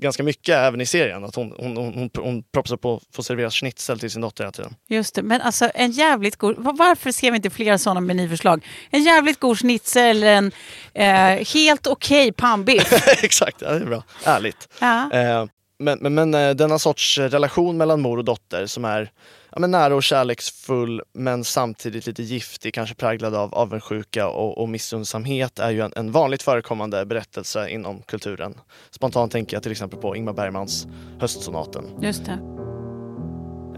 ganska 0.00 0.22
mycket 0.22 0.54
även 0.56 0.80
i 0.80 0.86
serien. 0.86 1.24
Att 1.24 1.34
hon, 1.34 1.54
hon, 1.58 1.76
hon, 1.76 2.10
hon, 2.16 2.42
propsar 2.52 2.76
på 2.76 2.94
att 2.96 3.16
få 3.16 3.22
servera 3.22 3.50
schnitzel 3.50 3.98
till 3.98 4.10
sin 4.10 4.20
dotter 4.20 4.44
hela 4.44 4.52
tiden. 4.52 4.74
Just 4.88 5.14
det, 5.14 5.22
men 5.22 5.40
alltså 5.40 5.70
en 5.74 5.90
jävligt 5.90 6.36
god... 6.36 6.54
var- 6.58 6.72
Varför 6.76 7.12
ser 7.12 7.30
vi 7.30 7.36
inte 7.36 7.50
flera 7.50 7.78
sådana 7.78 8.00
menyförslag? 8.00 8.66
En 8.90 9.02
jävligt 9.02 9.40
god 9.40 9.58
schnitzel 9.58 10.02
eller 10.16 10.32
en 10.34 10.52
eh, 10.94 11.46
helt 11.54 11.86
okej 11.86 12.32
pannbiff. 12.32 12.92
Exakt, 13.22 13.56
ja, 13.60 13.70
det 13.70 13.76
är 13.80 13.84
bra. 13.84 14.02
Ärligt. 14.24 14.68
Ja. 14.80 15.10
Eh, 15.12 15.46
men 15.78 15.98
men, 16.00 16.14
men 16.14 16.34
eh, 16.34 16.50
denna 16.50 16.78
sorts 16.78 17.18
relation 17.18 17.76
mellan 17.76 18.00
mor 18.00 18.18
och 18.18 18.24
dotter 18.24 18.66
som 18.66 18.84
är 18.84 19.10
ja, 19.52 19.60
men 19.60 19.70
nära 19.70 19.94
och 19.94 20.02
kärleksfull 20.02 21.02
men 21.12 21.44
samtidigt 21.44 22.06
lite 22.06 22.22
giftig, 22.22 22.74
kanske 22.74 22.94
präglad 22.94 23.34
av 23.34 23.54
avundsjuka 23.54 24.28
och, 24.28 24.58
och 24.58 24.68
missundsamhet 24.68 25.58
är 25.58 25.70
ju 25.70 25.80
en, 25.80 25.92
en 25.96 26.12
vanligt 26.12 26.42
förekommande 26.42 27.06
berättelse 27.06 27.68
inom 27.68 28.02
kulturen. 28.02 28.54
Spontant 28.90 29.32
tänker 29.32 29.56
jag 29.56 29.62
till 29.62 29.72
exempel 29.72 29.98
på 29.98 30.16
Ingmar 30.16 30.32
Bergmans 30.32 30.86
Höstsonaten. 31.20 31.84
Just 32.02 32.24
det. 32.24 32.32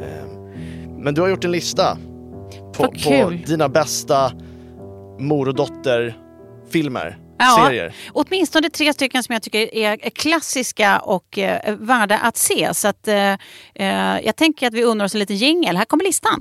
Eh, 0.01 0.27
Men 0.99 1.15
du 1.15 1.21
har 1.21 1.29
gjort 1.29 1.45
en 1.45 1.53
lista 1.53 1.99
på, 2.77 2.85
på 3.05 3.33
dina 3.47 3.69
bästa 3.69 4.33
mor 5.19 5.49
och 5.49 5.55
dotter-filmer, 5.55 7.19
Ja. 7.39 7.67
serier. 7.67 7.95
Åtminstone 8.13 8.71
tre 8.71 8.93
stycken 8.93 9.23
som 9.23 9.33
jag 9.33 9.43
tycker 9.43 9.75
är 9.75 9.97
klassiska 10.11 10.99
och 10.99 11.39
eh, 11.39 11.75
värda 11.77 12.19
att 12.19 12.37
se. 12.37 12.75
Så 12.75 12.89
att, 12.89 13.09
eh, 13.09 13.33
eh, 13.75 14.21
jag 14.25 14.37
tänker 14.37 14.67
att 14.67 14.75
vi 14.75 14.83
undrar 14.83 15.07
oss 15.07 15.15
en 15.15 15.21
liten 15.21 15.37
jingel. 15.37 15.77
Här 15.77 15.85
kommer 15.85 16.05
listan. 16.05 16.41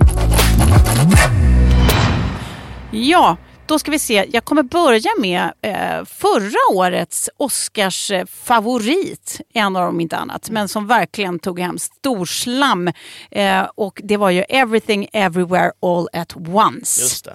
Ja, 2.92 3.38
Då 3.68 3.80
ska 3.80 3.92
vi 3.92 4.00
se, 4.00 4.26
jag 4.32 4.46
kommer 4.46 4.64
börja 4.64 5.10
med 5.20 5.54
eh, 5.62 6.06
förra 6.06 6.78
årets 6.78 7.30
Oscars 7.38 8.12
eh, 8.12 8.26
favorit, 8.26 9.42
en 9.54 9.76
av 9.76 9.86
dem 9.86 10.00
inte 10.00 10.18
annat, 10.18 10.50
men 10.50 10.68
som 10.68 10.88
verkligen 10.88 11.40
tog 11.40 11.60
hem 11.60 11.78
storslam. 11.80 12.92
Eh, 13.32 13.62
och 13.76 14.02
det 14.04 14.18
var 14.18 14.30
ju 14.30 14.42
Everything 14.42 15.08
Everywhere 15.14 15.72
All 15.82 16.08
At 16.14 16.36
Once. 16.36 17.02
Just 17.02 17.26
det. 17.26 17.34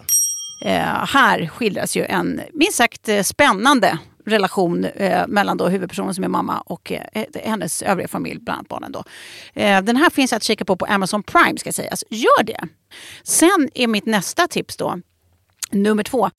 Eh, 0.61 1.07
här 1.07 1.47
skildras 1.47 1.97
ju 1.97 2.05
en 2.05 2.41
minst 2.53 2.77
sagt 2.77 3.09
eh, 3.09 3.23
spännande 3.23 3.99
relation 4.29 4.85
eh, 4.85 5.27
mellan 5.27 5.57
då 5.57 5.69
huvudpersonen 5.69 6.15
som 6.15 6.25
är 6.25 6.29
mamma 6.29 6.61
och 6.61 6.93
eh, 6.93 7.03
eh, 7.13 7.25
hennes 7.45 7.83
övriga 7.83 8.09
familj, 8.09 8.41
bland 8.41 8.59
annat 8.59 8.69
barnen. 8.69 8.93
Då. 8.93 9.05
Eh, 9.55 9.83
den 9.83 9.97
här 9.97 10.11
finns 10.11 10.33
att 10.33 10.43
kika 10.43 10.65
på 10.65 10.77
på 10.77 10.85
Amazon 10.85 11.23
Prime 11.23 11.59
ska 11.59 11.73
sägas. 11.73 12.05
Gör 12.11 12.43
det! 12.45 12.61
Sen 13.23 13.69
är 13.75 13.87
mitt 13.87 14.07
nästa 14.07 14.47
tips 14.47 14.77
då, 14.77 15.01
nummer 15.71 16.03
två. 16.03 16.31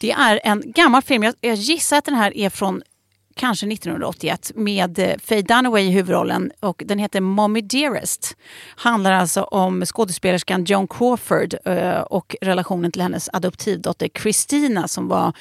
Det 0.00 0.10
är 0.10 0.40
en 0.44 0.62
gammal 0.66 1.02
film, 1.02 1.22
jag, 1.22 1.34
jag 1.40 1.54
gissar 1.54 1.96
att 1.98 2.04
den 2.04 2.14
här 2.14 2.36
är 2.36 2.50
från 2.50 2.82
kanske 3.34 3.66
1981 3.66 4.52
med 4.54 4.98
eh, 4.98 5.16
Faye 5.18 5.42
Dunaway 5.42 5.82
i 5.82 5.90
huvudrollen 5.90 6.52
och 6.60 6.82
den 6.86 6.98
heter 6.98 7.20
Mommy 7.20 7.60
Dearest. 7.60 8.36
Handlar 8.76 9.12
alltså 9.12 9.42
om 9.42 9.84
skådespelerskan 9.84 10.64
Joan 10.64 10.88
Crawford 10.88 11.54
eh, 11.64 12.00
och 12.00 12.36
relationen 12.40 12.92
till 12.92 13.02
hennes 13.02 13.28
adoptivdotter 13.32 14.08
Christina 14.22 14.88
som 14.88 15.08
var, 15.08 15.32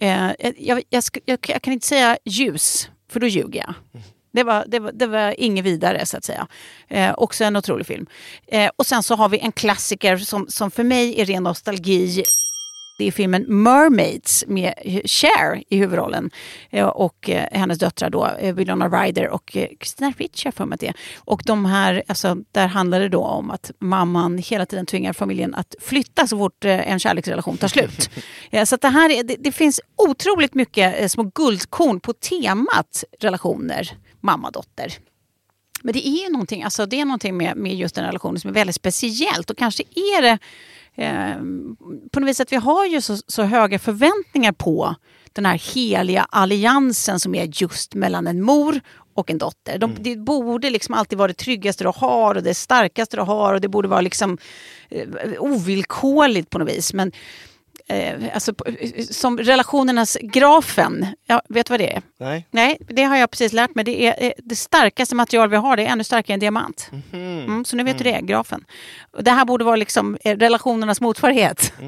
eh, 0.00 0.30
jag, 0.58 0.82
jag, 0.88 1.02
jag, 1.24 1.38
jag 1.48 1.62
kan 1.62 1.72
inte 1.72 1.86
säga 1.86 2.18
ljus, 2.24 2.90
för 3.08 3.20
då 3.20 3.26
ljuger 3.26 3.60
jag. 3.60 4.02
Det 4.32 4.42
var, 4.42 4.64
det, 4.68 4.78
var, 4.78 4.92
det 4.92 5.06
var 5.06 5.40
inget 5.40 5.64
vidare 5.64 6.06
så 6.06 6.16
att 6.16 6.24
säga. 6.24 6.46
Eh, 6.88 7.14
också 7.16 7.44
en 7.44 7.56
otrolig 7.56 7.86
film. 7.86 8.06
Eh, 8.46 8.70
och 8.76 8.86
sen 8.86 9.02
så 9.02 9.14
har 9.14 9.28
vi 9.28 9.38
en 9.38 9.52
klassiker 9.52 10.16
som, 10.16 10.46
som 10.48 10.70
för 10.70 10.84
mig 10.84 11.20
är 11.20 11.24
ren 11.24 11.42
nostalgi. 11.42 12.22
Det 13.00 13.06
är 13.06 13.12
filmen 13.12 13.44
Mermaids 13.48 14.44
med 14.46 14.74
Cher 15.04 15.62
i 15.68 15.76
huvudrollen. 15.76 16.30
Eh, 16.70 16.86
och 16.86 17.30
eh, 17.30 17.44
hennes 17.52 17.78
döttrar 17.78 18.10
då, 18.10 18.26
eh, 18.26 18.54
Winona 18.54 18.88
Ryder 18.88 19.28
och 19.28 19.56
Christina 19.80 20.12
Ricci 20.16 20.46
har 20.46 20.52
för 20.52 20.66
mig 20.66 20.78
det. 20.80 20.92
Och 21.18 21.42
de 21.46 21.64
här, 21.64 22.02
alltså, 22.06 22.36
där 22.52 22.66
handlar 22.66 23.00
det 23.00 23.08
då 23.08 23.24
om 23.24 23.50
att 23.50 23.70
mamman 23.78 24.38
hela 24.38 24.66
tiden 24.66 24.86
tvingar 24.86 25.12
familjen 25.12 25.54
att 25.54 25.74
flytta 25.80 26.26
så 26.26 26.38
fort 26.38 26.64
en 26.64 26.98
kärleksrelation 26.98 27.56
tar 27.56 27.68
slut. 27.68 28.10
Så 28.68 28.76
det, 28.76 28.88
här 28.88 29.10
är, 29.10 29.22
det, 29.22 29.36
det 29.38 29.52
finns 29.52 29.80
otroligt 29.96 30.54
mycket 30.54 31.12
små 31.12 31.30
guldkorn 31.34 32.00
på 32.00 32.12
temat 32.12 33.04
relationer 33.20 33.90
mamma-dotter. 34.20 34.92
Men 35.82 35.92
det 35.92 36.08
är 36.08 36.24
ju 36.24 36.32
någonting, 36.32 36.62
alltså 36.62 36.86
det 36.86 37.00
är 37.00 37.04
någonting 37.04 37.36
med, 37.36 37.56
med 37.56 37.74
just 37.74 37.94
den 37.94 38.04
relationen 38.04 38.40
som 38.40 38.50
är 38.50 38.54
väldigt 38.54 38.76
speciellt 38.76 39.50
och 39.50 39.58
kanske 39.58 39.82
är 39.94 40.22
det 40.22 40.38
eh, 40.96 41.36
på 42.12 42.20
något 42.20 42.28
vis 42.28 42.40
att 42.40 42.52
vi 42.52 42.56
har 42.56 42.86
ju 42.86 43.00
så, 43.00 43.16
så 43.16 43.42
höga 43.42 43.78
förväntningar 43.78 44.52
på 44.52 44.94
den 45.32 45.46
här 45.46 45.74
heliga 45.74 46.26
alliansen 46.30 47.20
som 47.20 47.34
är 47.34 47.62
just 47.62 47.94
mellan 47.94 48.26
en 48.26 48.42
mor 48.42 48.80
och 49.14 49.30
en 49.30 49.38
dotter. 49.38 49.78
De, 49.78 49.96
Det 50.00 50.16
borde 50.16 50.70
liksom 50.70 50.94
alltid 50.94 51.18
vara 51.18 51.28
det 51.28 51.34
tryggaste 51.34 51.84
du 51.84 51.92
har 51.96 52.34
och 52.34 52.42
det 52.42 52.54
starkaste 52.54 53.16
du 53.16 53.22
har 53.22 53.54
och 53.54 53.60
det 53.60 53.68
borde 53.68 53.88
vara 53.88 54.00
liksom 54.00 54.38
eh, 54.90 55.08
ovillkorligt 55.38 56.50
på 56.50 56.58
något 56.58 56.68
vis. 56.68 56.94
Men 56.94 57.12
eh, 57.90 58.14
alltså, 58.34 58.54
på- 58.54 58.64
som 59.10 59.38
relationernas 59.38 60.18
grafen, 60.22 61.06
ja, 61.26 61.42
vet 61.48 61.66
du 61.66 61.72
vad 61.72 61.80
det 61.80 61.92
är? 61.96 62.02
Nej. 62.18 62.46
Nej, 62.50 62.78
det 62.88 63.02
har 63.02 63.16
jag 63.16 63.30
precis 63.30 63.52
lärt 63.52 63.74
mig. 63.74 63.84
Det 63.84 64.06
är 64.06 64.24
eh, 64.26 64.32
det 64.38 64.56
starkaste 64.56 65.14
material 65.14 65.48
vi 65.50 65.56
har, 65.56 65.76
det 65.76 65.82
är 65.86 65.92
ännu 65.92 66.04
starkare 66.04 66.34
än 66.34 66.40
diamant. 66.40 66.90
Mm, 67.12 67.64
så 67.64 67.76
nu 67.76 67.82
vet 67.84 67.98
du 67.98 68.04
det, 68.04 68.20
grafen. 68.22 68.64
Och 69.12 69.24
Det 69.24 69.30
här 69.30 69.44
borde 69.44 69.64
vara 69.64 69.76
liksom 69.76 70.16
eh, 70.24 70.36
relationernas 70.36 71.00
motsvarighet. 71.00 71.72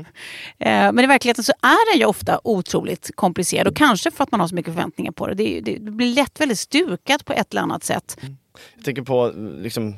Eh, 0.59 0.93
Men 0.93 0.99
i 1.01 1.07
verkligheten 1.07 1.45
så 1.45 1.53
är 1.63 1.93
den 1.93 2.01
ju 2.01 2.07
ofta 2.07 2.41
otroligt 2.45 3.11
komplicerad 3.15 3.67
och 3.69 3.77
kanske 3.77 4.11
för 4.11 4.25
att 4.25 4.31
man 4.31 4.41
har 4.41 4.49
så 4.49 4.55
mycket 4.55 4.75
förväntningar 4.75 5.13
på 5.13 5.27
det. 5.27 5.35
Det, 5.35 5.61
det 5.61 5.81
blir 5.91 6.15
lätt 6.15 6.41
väldigt 6.41 6.59
stukat 6.59 7.25
på 7.25 7.33
ett 7.33 7.53
eller 7.53 7.63
annat 7.63 7.85
sätt. 7.85 8.17
Jag 8.77 8.85
tänker 8.85 9.03
på 9.03 9.33
liksom, 9.63 9.95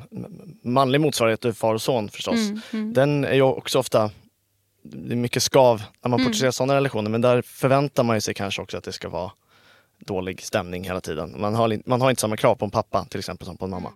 manlig 0.63 1.01
motsvarighet 1.01 1.41
till 1.41 1.53
far 1.53 1.73
och 1.73 1.81
son 1.81 2.09
förstås. 2.09 2.39
Den 2.71 3.25
är 3.25 3.33
ju 3.33 3.41
också 3.41 3.79
ofta, 3.79 4.11
det 4.85 5.13
är 5.13 5.17
mycket 5.17 5.43
skav 5.43 5.81
när 6.01 6.09
man 6.09 6.19
porträtterar 6.25 6.51
sådana 6.51 6.75
relationer 6.75 7.09
men 7.09 7.21
där 7.21 7.41
förväntar 7.41 8.03
man 8.03 8.21
sig 8.21 8.33
kanske 8.33 8.61
också 8.61 8.77
att 8.77 8.83
det 8.83 8.91
ska 8.91 9.09
vara 9.09 9.31
dålig 9.99 10.41
stämning 10.41 10.83
hela 10.83 11.01
tiden. 11.01 11.35
Man 11.41 11.55
har, 11.55 11.89
man 11.89 12.01
har 12.01 12.09
inte 12.09 12.19
samma 12.21 12.37
krav 12.37 12.55
på 12.55 12.65
en 12.65 12.71
pappa 12.71 13.05
till 13.05 13.19
exempel 13.19 13.45
som 13.47 13.57
på 13.57 13.65
en 13.65 13.71
mamma. 13.71 13.91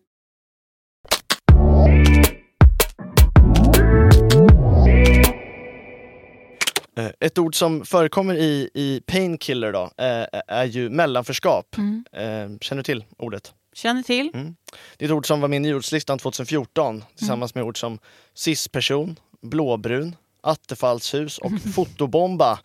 Eh, 6.97 7.09
Ett 7.19 7.37
ord 7.37 7.55
som 7.55 7.85
förekommer 7.85 8.35
i, 8.35 8.69
i 8.73 9.01
Painkiller 9.07 9.71
då, 9.73 9.83
eh, 9.83 10.25
är 10.47 10.65
ju 10.65 10.89
mellanförskap. 10.89 11.75
Eh, 12.11 12.23
Känner 12.61 12.75
du 12.75 12.83
till 12.83 13.03
ordet? 13.17 13.53
Känner 13.73 14.03
till? 14.03 14.31
Det 14.97 15.05
är 15.05 15.09
ett 15.09 15.13
ord 15.15 15.27
som 15.27 15.41
var 15.41 15.47
med 15.47 15.57
i 15.57 15.59
nyordslistan 15.59 16.19
2014 16.19 17.03
tillsammans 17.15 17.55
med 17.55 17.63
ord 17.63 17.79
som 17.79 17.99
cisperson, 18.33 19.19
blåbrun, 19.41 20.15
attefallshus 20.41 21.37
och 21.37 21.51
fotobomba. 21.75 22.59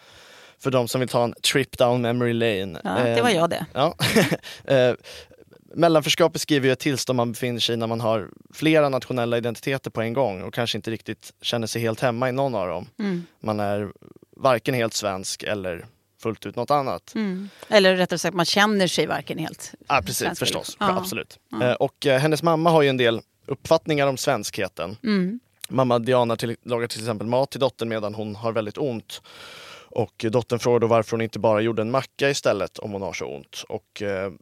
För 0.58 0.70
de 0.70 0.88
som 0.88 1.00
vill 1.00 1.08
ta 1.08 1.24
en 1.24 1.34
trip 1.52 1.78
down 1.78 2.00
memory 2.02 2.32
lane. 2.32 2.80
Ja, 2.84 2.90
det 3.14 3.22
var 3.22 3.30
jag 3.30 3.50
det. 3.50 3.66
Ja. 3.72 3.94
Eh, 4.64 4.94
Mellanförskap 5.76 6.32
beskriver 6.32 6.66
ju 6.66 6.72
ett 6.72 6.78
tillstånd 6.78 7.16
man 7.16 7.32
befinner 7.32 7.60
sig 7.60 7.72
i 7.72 7.76
när 7.76 7.86
man 7.86 8.00
har 8.00 8.28
flera 8.54 8.88
nationella 8.88 9.36
identiteter 9.38 9.90
på 9.90 10.00
en 10.02 10.12
gång 10.12 10.42
och 10.42 10.54
kanske 10.54 10.78
inte 10.78 10.90
riktigt 10.90 11.32
känner 11.42 11.66
sig 11.66 11.82
helt 11.82 12.00
hemma 12.00 12.28
i 12.28 12.32
någon 12.32 12.54
av 12.54 12.68
dem. 12.68 12.86
Mm. 12.98 13.26
Man 13.40 13.60
är 13.60 13.92
varken 14.36 14.74
helt 14.74 14.94
svensk 14.94 15.42
eller 15.42 15.86
fullt 16.22 16.46
ut 16.46 16.56
något 16.56 16.70
annat. 16.70 17.14
Mm. 17.14 17.48
Eller 17.68 17.96
rättare 17.96 18.18
sagt, 18.18 18.34
man 18.36 18.46
känner 18.46 18.86
sig 18.86 19.06
varken 19.06 19.38
helt 19.38 19.72
Ja, 19.88 20.00
precis, 20.00 20.16
svensk 20.18 20.38
förstås. 20.38 20.76
Ja. 20.80 20.96
Absolut. 20.98 21.38
Eh, 21.62 21.72
Och 21.72 22.06
eh, 22.06 22.18
hennes 22.20 22.42
mamma 22.42 22.70
har 22.70 22.82
ju 22.82 22.88
en 22.88 22.96
del 22.96 23.20
uppfattningar 23.46 24.06
om 24.06 24.16
svenskheten. 24.16 24.96
Mm. 25.02 25.40
Mamma 25.74 25.98
Diana 25.98 26.36
till, 26.36 26.56
lagar 26.62 26.86
till 26.86 27.00
exempel 27.00 27.26
mat 27.26 27.50
till 27.50 27.60
dottern 27.60 27.88
medan 27.88 28.14
hon 28.14 28.36
har 28.36 28.52
väldigt 28.52 28.78
ont. 28.78 29.22
Och 29.90 30.26
dottern 30.30 30.58
frågar 30.58 30.78
då 30.78 30.86
varför 30.86 31.10
hon 31.10 31.20
inte 31.20 31.38
bara 31.38 31.60
gjorde 31.60 31.82
en 31.82 31.90
macka 31.90 32.30
istället 32.30 32.78
om 32.78 32.92
hon 32.92 33.02
har 33.02 33.12
så 33.12 33.26
ont. 33.26 33.64
Och 33.68 34.02
eh, 34.02 34.32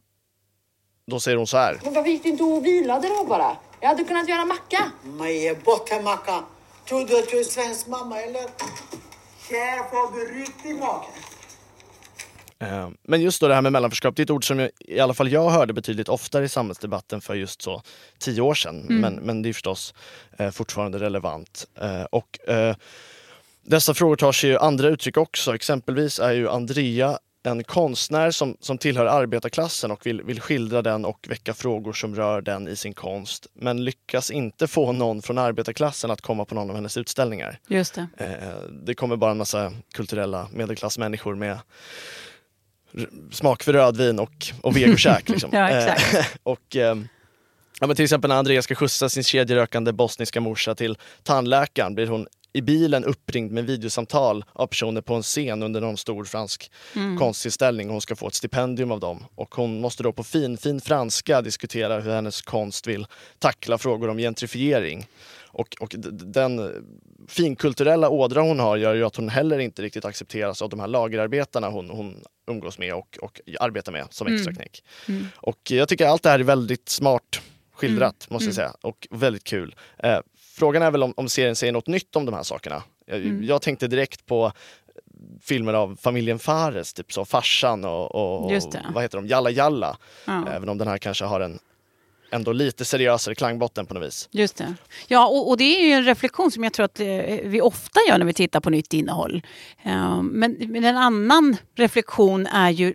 då 1.07 1.19
säger 1.19 1.37
hon 1.37 1.47
så 1.47 1.57
här. 1.57 1.79
Men 1.83 1.93
varför 1.93 2.09
gick 2.09 2.23
du 2.23 2.29
inte 2.29 2.43
och 2.43 2.65
vilade 2.65 3.07
då 3.07 3.25
bara? 3.25 3.57
Jag 3.79 3.87
hade 3.87 4.03
kunnat 4.03 4.29
göra 4.29 4.45
macka. 4.45 4.91
Men 5.03 5.33
ge 5.33 5.53
bort 5.53 5.91
en 5.91 6.03
macka. 6.03 6.43
Tror 6.87 7.05
du 7.07 7.19
att 7.19 7.29
du 7.29 7.39
är 7.39 7.43
svensk 7.43 7.87
mamma 7.87 8.21
eller? 8.21 8.41
Här 9.49 9.89
får 9.89 10.15
du 10.17 10.39
riktigt 10.39 10.79
mage. 10.79 11.07
Eh, 12.63 12.89
Men 13.03 13.21
just 13.21 13.41
då 13.41 13.47
det 13.47 13.53
här 13.53 13.61
med 13.61 13.71
mellanförskap, 13.71 14.15
det 14.15 14.21
är 14.21 14.23
ett 14.23 14.29
ord 14.29 14.47
som 14.47 14.59
jag, 14.59 14.69
i 14.79 14.99
alla 14.99 15.13
fall 15.13 15.31
jag 15.31 15.49
hörde 15.49 15.73
betydligt 15.73 16.09
oftare 16.09 16.45
i 16.45 16.49
samhällsdebatten 16.49 17.21
för 17.21 17.35
just 17.35 17.61
så 17.61 17.81
tio 18.17 18.41
år 18.41 18.53
sedan. 18.53 18.85
Men, 18.89 19.15
men 19.15 19.41
det 19.41 19.49
är 19.49 19.53
förstås 19.53 19.93
eh, 20.37 20.51
fortfarande 20.51 20.99
relevant. 20.99 21.67
Eh, 21.81 22.03
och 22.03 22.49
eh, 22.49 22.75
dessa 23.65 23.93
frågor 23.93 24.15
tar 24.15 24.31
sig 24.31 24.49
ju 24.49 24.57
andra 24.57 24.87
uttryck 24.87 25.17
också. 25.17 25.55
Exempelvis 25.55 26.19
är 26.19 26.31
ju 26.31 26.49
Andrea 26.49 27.19
en 27.43 27.63
konstnär 27.63 28.31
som, 28.31 28.57
som 28.59 28.77
tillhör 28.77 29.05
arbetarklassen 29.05 29.91
och 29.91 30.05
vill, 30.05 30.21
vill 30.21 30.41
skildra 30.41 30.81
den 30.81 31.05
och 31.05 31.27
väcka 31.29 31.53
frågor 31.53 31.93
som 31.93 32.15
rör 32.15 32.41
den 32.41 32.67
i 32.67 32.75
sin 32.75 32.93
konst. 32.93 33.47
Men 33.53 33.83
lyckas 33.83 34.31
inte 34.31 34.67
få 34.67 34.91
någon 34.91 35.21
från 35.21 35.37
arbetarklassen 35.37 36.11
att 36.11 36.21
komma 36.21 36.45
på 36.45 36.55
någon 36.55 36.69
av 36.69 36.75
hennes 36.75 36.97
utställningar. 36.97 37.59
Just 37.67 37.93
det. 37.95 38.07
Eh, 38.17 38.69
det 38.85 38.93
kommer 38.93 39.15
bara 39.15 39.31
en 39.31 39.37
massa 39.37 39.73
kulturella 39.93 40.47
medelklassmänniskor 40.53 41.35
med 41.35 41.59
smak 43.31 43.63
för 43.63 43.73
rödvin 43.73 44.19
och, 44.19 44.47
och 44.61 44.77
vegokäk. 44.77 45.29
Liksom. 45.29 45.49
Ja. 45.53 45.69
Eh, 45.69 45.95
och, 46.43 46.75
ehm, 46.75 47.07
ja, 47.79 47.87
men 47.87 47.95
till 47.95 48.03
exempel 48.03 48.29
när 48.29 48.35
Andreas 48.35 48.65
ska 48.65 48.75
skjutsa 48.75 49.09
sin 49.09 49.23
kedjerökande 49.23 49.91
bosniska 49.91 50.41
morsa 50.41 50.75
till 50.75 50.97
tandläkaren 51.23 51.95
blir 51.95 52.07
hon 52.07 52.27
i 52.53 52.61
bilen 52.61 53.03
uppringd 53.03 53.51
med 53.51 53.65
videosamtal 53.65 54.45
av 54.53 54.67
personer 54.67 55.01
på 55.01 55.13
en 55.13 55.23
scen 55.23 55.63
under 55.63 55.81
någon 55.81 55.97
stor 55.97 56.25
fransk 56.25 56.71
konsttillställning. 57.19 57.89
Hon 57.89 58.01
ska 58.01 58.15
få 58.15 58.27
ett 58.27 58.33
stipendium 58.33 58.91
av 58.91 58.99
dem. 58.99 59.25
Och 59.35 59.55
hon 59.55 59.81
måste 59.81 60.03
då 60.03 60.11
på 60.13 60.23
fin, 60.23 60.57
fin 60.57 60.81
franska 60.81 61.41
diskutera 61.41 61.99
hur 61.99 62.11
hennes 62.11 62.41
konst 62.41 62.87
vill 62.87 63.05
tackla 63.39 63.77
frågor 63.77 64.09
om 64.09 64.17
gentrifiering. 64.17 65.07
Och, 65.53 65.75
och 65.79 65.95
den 66.09 66.83
finkulturella 67.27 68.09
ådra 68.09 68.41
hon 68.41 68.59
har 68.59 68.77
gör 68.77 68.93
ju 68.93 69.03
att 69.03 69.15
hon 69.15 69.29
heller 69.29 69.59
inte 69.59 69.81
riktigt 69.81 70.05
accepteras 70.05 70.61
av 70.61 70.69
de 70.69 70.79
här 70.79 70.87
lagerarbetarna 70.87 71.69
hon, 71.69 71.89
hon 71.89 72.23
umgås 72.47 72.79
med 72.79 72.93
och, 72.93 73.17
och 73.21 73.39
arbetar 73.59 73.91
med 73.91 74.07
som 74.09 74.27
extraknäck. 74.27 74.83
Och 75.35 75.71
jag 75.71 75.89
tycker 75.89 76.07
allt 76.07 76.23
det 76.23 76.29
här 76.29 76.39
är 76.39 76.43
väldigt 76.43 76.89
smart 76.89 77.41
skildrat 77.73 78.29
måste 78.29 78.45
jag 78.45 78.55
säga 78.55 78.73
och 78.81 79.07
väldigt 79.11 79.43
kul. 79.43 79.75
Eh, 79.97 80.19
frågan 80.37 80.81
är 80.81 80.91
väl 80.91 81.03
om, 81.03 81.13
om 81.17 81.29
serien 81.29 81.55
säger 81.55 81.73
något 81.73 81.87
nytt 81.87 82.15
om 82.15 82.25
de 82.25 82.35
här 82.35 82.43
sakerna. 82.43 82.83
Jag, 83.05 83.43
jag 83.43 83.61
tänkte 83.61 83.87
direkt 83.87 84.25
på 84.25 84.51
filmer 85.41 85.73
av 85.73 85.95
familjen 86.01 86.39
Fares, 86.39 86.93
typ 86.93 87.13
så 87.13 87.25
Farsan 87.25 87.85
och, 87.85 88.15
och, 88.15 88.51
vad 88.93 89.03
heter 89.03 89.17
de, 89.17 89.27
Jalla 89.27 89.49
Jalla. 89.49 89.97
Ja. 90.25 90.47
Även 90.47 90.69
om 90.69 90.77
den 90.77 90.87
här 90.87 90.97
kanske 90.97 91.25
har 91.25 91.39
en 91.39 91.59
ändå 92.33 92.51
lite 92.51 92.85
seriösare 92.85 93.35
klangbotten 93.35 93.85
på 93.85 93.93
något 93.93 94.03
vis. 94.03 94.29
Just 94.31 94.57
det. 94.57 94.73
Ja, 95.07 95.27
och, 95.27 95.49
och 95.49 95.57
det 95.57 95.63
är 95.63 95.85
ju 95.85 95.91
en 95.91 96.03
reflektion 96.03 96.51
som 96.51 96.63
jag 96.63 96.73
tror 96.73 96.85
att 96.85 96.99
eh, 96.99 97.07
vi 97.43 97.61
ofta 97.61 97.99
gör 98.07 98.17
när 98.17 98.25
vi 98.25 98.33
tittar 98.33 98.59
på 98.59 98.69
nytt 98.69 98.93
innehåll. 98.93 99.41
Ehm, 99.83 100.27
men, 100.27 100.57
men 100.59 100.83
en 100.83 100.97
annan 100.97 101.57
reflektion 101.75 102.47
är 102.47 102.69
ju 102.69 102.93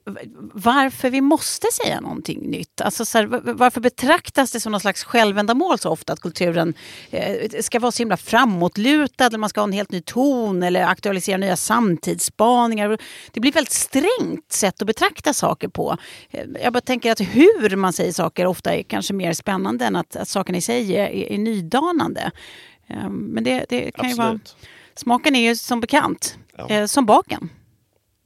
varför 0.53 1.11
vi 1.11 1.21
måste 1.21 1.67
säga 1.73 2.01
någonting 2.01 2.51
nytt. 2.51 2.81
Alltså 2.81 3.05
så 3.05 3.19
här, 3.19 3.27
varför 3.53 3.81
betraktas 3.81 4.53
det 4.53 4.61
som 4.61 4.73
någon 4.73 4.81
slags 4.81 5.05
självändamål 5.05 5.79
så 5.79 5.91
ofta 5.91 6.13
att 6.13 6.21
kulturen 6.21 6.75
eh, 7.11 7.61
ska 7.61 7.79
vara 7.79 7.93
så 7.93 7.99
himla 7.99 8.17
framåtlutad, 8.17 9.27
eller 9.27 9.39
man 9.39 9.51
ska 9.51 9.61
ha 9.61 9.67
en 9.67 9.73
helt 9.73 9.93
ny 9.93 10.01
ton 10.01 10.63
eller 10.63 10.85
aktualisera 10.85 11.37
nya 11.37 11.57
samtidsspaningar. 11.57 12.99
Det 13.33 13.41
blir 13.41 13.51
ett 13.51 13.57
väldigt 13.57 13.73
strängt 13.73 14.53
sätt 14.53 14.83
att 14.83 14.87
betrakta 14.87 15.35
saker 15.35 15.69
på. 15.69 15.97
Ehm, 16.31 16.57
jag 16.63 16.73
bara 16.73 16.81
tänker 16.81 17.13
att 17.13 17.21
hur 17.21 17.77
man 17.77 17.93
säger 17.93 18.13
saker 18.13 18.47
ofta 18.47 18.75
är 18.75 18.83
kanske 18.83 19.15
mer 19.15 19.28
spännande 19.35 19.85
än 19.85 19.97
att, 19.97 20.17
att 20.17 20.29
sakerna 20.29 20.59
i 20.59 20.61
sig 20.61 20.97
är, 20.97 21.07
är, 21.07 21.33
är 21.33 21.39
nydanande. 21.39 22.31
Eh, 22.87 23.09
Men 23.11 23.45
det, 23.45 23.65
det 23.69 23.91
kan 23.91 24.09
ju 24.09 24.15
vara... 24.15 24.29
Absolut. 24.29 24.57
Smaken 24.95 25.35
är 25.37 25.41
ju 25.49 25.57
som 25.57 25.81
bekant 25.81 26.39
Ja. 26.57 26.69
eh, 26.71 26.87
som 26.87 27.07
baken. 27.07 27.51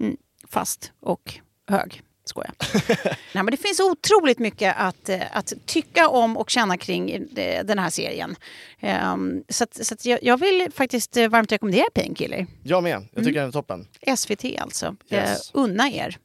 Mm, 0.00 0.16
fast 0.48 0.92
och 1.00 1.34
hög. 1.68 2.02
Skojar. 2.24 2.52
Nej, 3.04 3.44
men 3.44 3.46
det 3.46 3.56
finns 3.56 3.80
otroligt 3.80 4.38
mycket 4.38 4.74
att, 4.78 5.08
eh, 5.08 5.20
att 5.32 5.52
tycka 5.66 6.08
om 6.08 6.36
och 6.36 6.50
känna 6.50 6.76
kring 6.76 7.10
eh, 7.10 7.64
den 7.64 7.78
här 7.78 7.90
serien. 7.90 8.36
Ehm, 8.80 9.44
så 9.48 9.64
att, 9.64 9.86
så 9.86 9.94
att 9.94 10.04
jag, 10.06 10.18
jag 10.22 10.36
vill 10.40 10.68
faktiskt 10.74 11.16
varmt 11.16 11.52
rekommendera 11.52 11.84
Painkiller. 11.94 12.46
Jag 12.62 12.82
med, 12.82 13.08
jag 13.12 13.24
tycker 13.24 13.40
den 13.40 13.48
är 13.48 13.52
toppen. 13.52 13.86
SVT 14.16 14.44
alltså. 14.58 14.96
Yes. 15.10 15.30
Eh, 15.30 15.60
unna 15.60 15.90
er. 15.90 16.16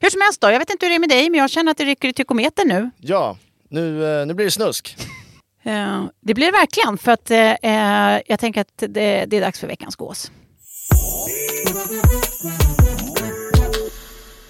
Hur 0.00 0.10
som 0.10 0.20
helst 0.20 0.40
då, 0.40 0.50
jag 0.50 0.58
vet 0.58 0.70
inte 0.70 0.86
hur 0.86 0.90
det 0.90 0.96
är 0.96 1.00
med 1.00 1.08
dig 1.08 1.30
men 1.30 1.40
jag 1.40 1.50
känner 1.50 1.70
att 1.70 1.78
det 1.78 1.84
rycker 1.84 2.08
i 2.08 2.12
tykometern 2.12 2.68
nu. 2.68 2.90
Ja, 2.98 3.36
nu, 3.70 4.20
eh, 4.20 4.26
nu 4.26 4.34
blir 4.34 4.46
det 4.46 4.50
snusk. 4.50 4.96
Det 6.20 6.34
blir 6.34 6.46
det 6.46 6.52
verkligen 6.52 6.98
för 6.98 7.12
att 7.12 7.30
eh, 7.30 7.52
eh, 7.52 8.22
jag 8.26 8.40
tänker 8.40 8.60
att 8.60 8.72
det, 8.76 9.24
det 9.26 9.36
är 9.36 9.40
dags 9.40 9.60
för 9.60 9.66
veckans 9.66 9.96
gås. 9.96 10.30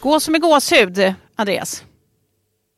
Gås 0.00 0.24
som 0.24 0.35
är 0.35 0.38
gåshud, 0.38 1.14
Andreas. 1.37 1.85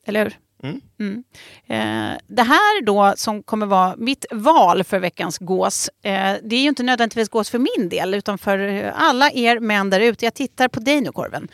Eller 0.06 0.24
hur? 0.24 0.38
Mm. 0.62 1.24
Eh, 1.66 2.18
det 2.26 2.42
här 2.42 2.82
då 2.82 3.14
som 3.16 3.42
kommer 3.42 3.66
vara 3.66 3.94
mitt 3.96 4.26
val 4.30 4.84
för 4.84 4.98
veckans 4.98 5.38
gås. 5.38 5.90
Eh, 6.02 6.34
det 6.42 6.56
är 6.56 6.60
ju 6.60 6.68
inte 6.68 6.82
nödvändigtvis 6.82 7.28
gås 7.28 7.50
för 7.50 7.58
min 7.58 7.88
del 7.88 8.14
utan 8.14 8.38
för 8.38 8.58
alla 8.96 9.30
er 9.30 9.60
män 9.60 9.90
där 9.90 10.00
ute. 10.00 10.24
Jag 10.24 10.34
tittar 10.34 10.68
på 10.68 10.80
dig 10.80 11.00
nu 11.00 11.12
Korven. 11.12 11.48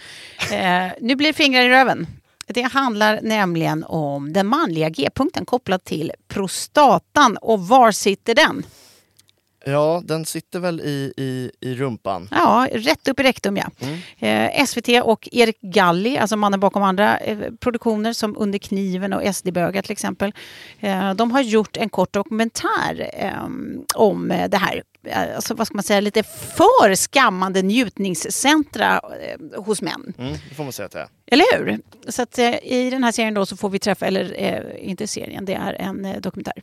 Eh, 0.53 0.93
nu 1.01 1.17
blir 1.17 1.27
det 1.27 1.33
fingrar 1.33 1.63
i 1.63 1.69
röven. 1.69 2.07
Det 2.47 2.63
handlar 2.63 3.21
nämligen 3.23 3.85
om 3.85 4.33
den 4.33 4.47
manliga 4.47 4.89
G-punkten 4.89 5.45
kopplad 5.45 5.85
till 5.85 6.13
prostatan. 6.29 7.37
Och 7.37 7.69
var 7.69 7.93
sitter 7.93 8.35
den? 8.35 8.63
Ja, 9.67 10.03
den 10.05 10.25
sitter 10.27 10.59
väl 10.61 10.81
i, 10.81 11.13
i, 11.17 11.51
i 11.61 11.75
rumpan. 11.75 12.29
Ja, 12.31 12.69
rätt 12.73 13.09
upp 13.09 13.21
i 13.21 13.23
rektum 13.23 13.57
ja. 13.57 13.71
Eh, 14.29 14.65
SVT 14.67 14.89
och 15.03 15.29
Erik 15.33 15.61
Galli, 15.61 16.19
alltså 16.19 16.37
mannen 16.37 16.61
bakom 16.61 16.83
andra 16.83 17.19
eh, 17.19 17.39
produktioner 17.61 18.13
som 18.13 18.37
Under 18.39 18.59
kniven 18.59 19.13
och 19.13 19.35
SD-bögar 19.35 19.83
till 19.83 19.93
exempel. 19.93 20.33
Eh, 20.81 21.15
de 21.15 21.31
har 21.31 21.41
gjort 21.41 21.77
en 21.77 21.89
kort 21.89 22.13
dokumentär 22.13 23.11
eh, 23.13 23.45
om 23.95 24.29
det 24.49 24.57
här. 24.57 24.77
Eh, 24.77 25.35
Alltså, 25.37 25.55
vad 25.55 25.67
ska 25.67 25.75
man 25.75 25.83
säga, 25.85 26.01
lite 26.01 26.23
för 26.23 26.95
skammande 26.95 27.63
njutningscentra 27.63 29.01
eh, 29.23 29.63
hos 29.65 29.83
män. 29.83 30.15
Mm, 30.19 30.33
det 30.49 30.55
får 30.55 30.65
man 30.65 30.73
säga 30.73 30.87
att 30.87 30.93
det 30.93 31.01
är. 31.01 31.09
Eller 31.27 31.45
hur? 31.59 31.79
Så 32.09 32.23
att, 32.23 32.39
eh, 32.39 32.55
i 32.63 32.91
den 32.91 33.05
här 33.05 33.13
serien 33.13 33.35
då 33.35 33.47
så 33.47 33.57
får 33.57 33.71
vi 33.71 33.79
träffa, 33.79 34.07
eller 34.07 34.35
eh, 34.39 34.89
inte 34.91 35.07
serien, 35.07 35.45
det 35.45 35.55
är 35.55 35.73
en 35.73 36.05
eh, 36.05 36.21
dokumentär. 36.21 36.63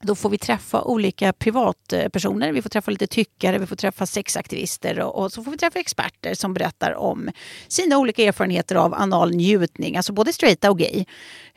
Då 0.00 0.14
får 0.14 0.30
vi 0.30 0.38
träffa 0.38 0.82
olika 0.82 1.32
privatpersoner, 1.32 2.52
vi 2.52 2.62
får 2.62 2.70
träffa 2.70 2.90
lite 2.90 3.06
tyckare, 3.06 3.58
vi 3.58 3.66
får 3.66 3.76
träffa 3.76 4.06
sexaktivister 4.06 5.00
och, 5.00 5.22
och 5.22 5.32
så 5.32 5.44
får 5.44 5.50
vi 5.50 5.58
träffa 5.58 5.78
experter 5.78 6.34
som 6.34 6.54
berättar 6.54 6.94
om 6.94 7.30
sina 7.68 7.98
olika 7.98 8.22
erfarenheter 8.22 8.76
av 8.76 8.94
anal 8.94 9.34
njutning, 9.34 9.96
alltså 9.96 10.12
både 10.12 10.32
straighta 10.32 10.70
och 10.70 10.78
gay. 10.78 11.04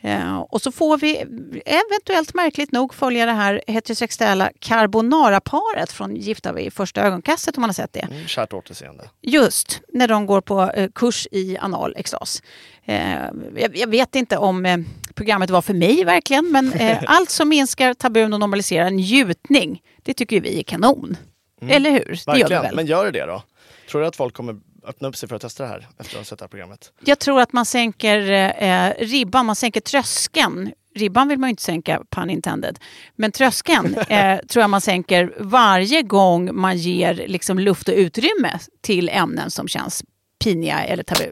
Eh, 0.02 0.40
och 0.40 0.62
så 0.62 0.72
får 0.72 0.98
vi 0.98 1.18
eventuellt 1.66 2.34
märkligt 2.34 2.72
nog 2.72 2.94
följa 2.94 3.26
det 3.26 3.32
här 3.32 3.62
heterosexuella 3.68 4.52
carbonara-paret 4.60 5.92
från 5.92 6.16
Gifta 6.16 6.54
vid 6.54 6.74
första 6.74 7.02
ögonkastet 7.02 7.58
om 7.58 7.62
man 7.62 7.70
har 7.70 7.74
sett 7.74 7.94
det. 7.94 8.00
Mm, 8.00 8.28
kärt 8.28 8.54
återseende. 8.54 9.10
Just 9.22 9.82
när 9.94 10.08
de 10.08 10.26
går 10.26 10.42
på 10.42 10.72
eh, 10.72 10.90
kurs 10.96 11.28
i 11.32 11.58
anal 11.58 11.94
extas. 11.98 12.42
Eh, 12.90 13.30
jag, 13.56 13.78
jag 13.78 13.88
vet 13.88 14.16
inte 14.16 14.38
om 14.38 14.66
eh, 14.66 14.78
programmet 15.14 15.50
var 15.50 15.62
för 15.62 15.74
mig 15.74 16.04
verkligen, 16.04 16.52
men 16.52 16.74
eh, 16.74 16.98
allt 17.08 17.30
som 17.30 17.50
minskar 17.50 17.94
tabun 17.94 18.34
och 18.34 18.40
normaliserar 18.40 18.90
njutning, 18.90 19.82
det 20.04 20.14
tycker 20.14 20.42
vi 20.42 20.60
är 20.60 20.64
kanon. 20.64 21.18
Eller 21.62 21.92
hur? 21.92 22.00
Det 22.00 22.10
gör 22.10 22.34
vi 22.34 22.40
Verkligen, 22.42 22.64
väl? 22.64 22.76
men 22.76 22.86
gör 22.86 23.06
det 23.06 23.12
det 23.12 23.26
då? 23.26 23.44
Tror 23.92 24.02
du 24.02 24.08
att 24.08 24.16
folk 24.16 24.34
kommer 24.34 24.56
öppna 24.88 25.08
upp 25.08 25.16
sig 25.16 25.30
för 25.30 25.36
att 25.36 25.42
testa 25.42 25.64
det 25.64 25.70
här 25.70 25.88
efter 25.98 26.14
att 26.14 26.20
ha 26.20 26.24
sett 26.24 26.40
det 26.40 26.44
här 26.44 26.50
programmet? 26.50 26.92
Jag 27.06 27.20
tror 27.20 27.42
att 27.42 27.54
man 27.54 27.66
sänker 27.66 28.32
eh, 28.64 28.94
ribban, 29.06 29.46
man 29.46 29.56
sänker 29.56 29.82
tröskeln. 29.82 30.72
Ribban 30.96 31.28
vill 31.28 31.40
man 31.40 31.48
ju 31.48 31.52
inte 31.52 31.64
sänka, 31.64 32.02
pun 32.10 32.30
intended. 32.30 32.80
Men 33.16 33.32
tröskeln 33.32 33.96
eh, 34.10 34.40
tror 34.40 34.62
jag 34.62 34.70
man 34.70 34.82
sänker 34.82 35.34
varje 35.40 36.02
gång 36.02 36.56
man 36.56 36.78
ger 36.78 37.14
liksom, 37.28 37.60
luft 37.60 37.88
och 37.88 37.96
utrymme 37.96 38.60
till 38.82 39.10
ämnen 39.10 39.52
som 39.52 39.68
känns 39.68 40.04
piniga 40.44 40.80
eller 40.80 41.04
tabu. 41.04 41.32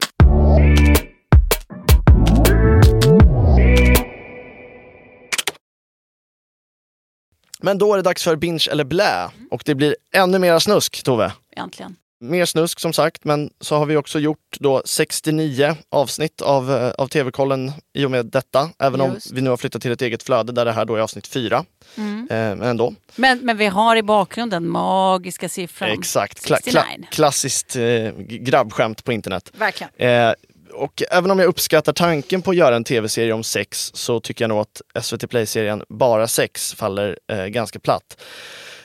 Men 7.61 7.77
då 7.77 7.93
är 7.93 7.97
det 7.97 8.03
dags 8.03 8.23
för 8.23 8.35
binge 8.35 8.67
eller 8.71 8.83
blä. 8.83 9.29
Och 9.51 9.61
det 9.65 9.75
blir 9.75 9.95
ännu 10.15 10.39
mera 10.39 10.59
snusk, 10.59 11.03
Tove. 11.03 11.31
Äntligen. 11.55 11.95
Mer 12.19 12.45
snusk 12.45 12.79
som 12.79 12.93
sagt, 12.93 13.23
men 13.23 13.49
så 13.61 13.75
har 13.75 13.85
vi 13.85 13.97
också 13.97 14.19
gjort 14.19 14.57
då 14.59 14.81
69 14.85 15.75
avsnitt 15.89 16.41
av, 16.41 16.71
eh, 16.71 16.89
av 16.89 17.07
TV-kollen 17.07 17.71
i 17.93 18.05
och 18.05 18.11
med 18.11 18.25
detta. 18.25 18.69
Även 18.79 19.13
Just. 19.13 19.29
om 19.29 19.35
vi 19.35 19.41
nu 19.41 19.49
har 19.49 19.57
flyttat 19.57 19.81
till 19.81 19.91
ett 19.91 20.01
eget 20.01 20.23
flöde 20.23 20.51
där 20.51 20.65
det 20.65 20.71
här 20.71 20.85
då 20.85 20.95
är 20.95 20.99
avsnitt 20.99 21.27
4. 21.27 21.65
Mm. 21.95 22.27
Eh, 22.31 22.35
men 22.35 22.61
ändå. 22.61 22.93
Men, 23.15 23.39
men 23.45 23.57
vi 23.57 23.65
har 23.65 23.95
i 23.95 24.03
bakgrunden 24.03 24.69
magiska 24.69 25.49
siffran. 25.49 25.89
Exakt. 25.89 26.45
Kla, 26.45 26.55
69. 26.55 26.81
kla, 26.83 27.07
klassiskt 27.11 27.75
eh, 27.75 28.11
grabbskämt 28.19 29.03
på 29.03 29.13
internet. 29.13 29.51
Verkligen. 29.57 29.91
Eh, 29.97 30.33
och 30.77 31.03
även 31.11 31.31
om 31.31 31.39
jag 31.39 31.47
uppskattar 31.47 31.93
tanken 31.93 32.41
på 32.41 32.51
att 32.51 32.57
göra 32.57 32.75
en 32.75 32.83
tv-serie 32.83 33.33
om 33.33 33.43
sex 33.43 33.91
så 33.93 34.19
tycker 34.19 34.43
jag 34.43 34.49
nog 34.49 34.59
att 34.59 35.05
SVT 35.05 35.29
Play-serien 35.29 35.83
Bara 35.89 36.27
sex 36.27 36.73
faller 36.73 37.19
eh, 37.31 37.45
ganska 37.45 37.79
platt. 37.79 38.17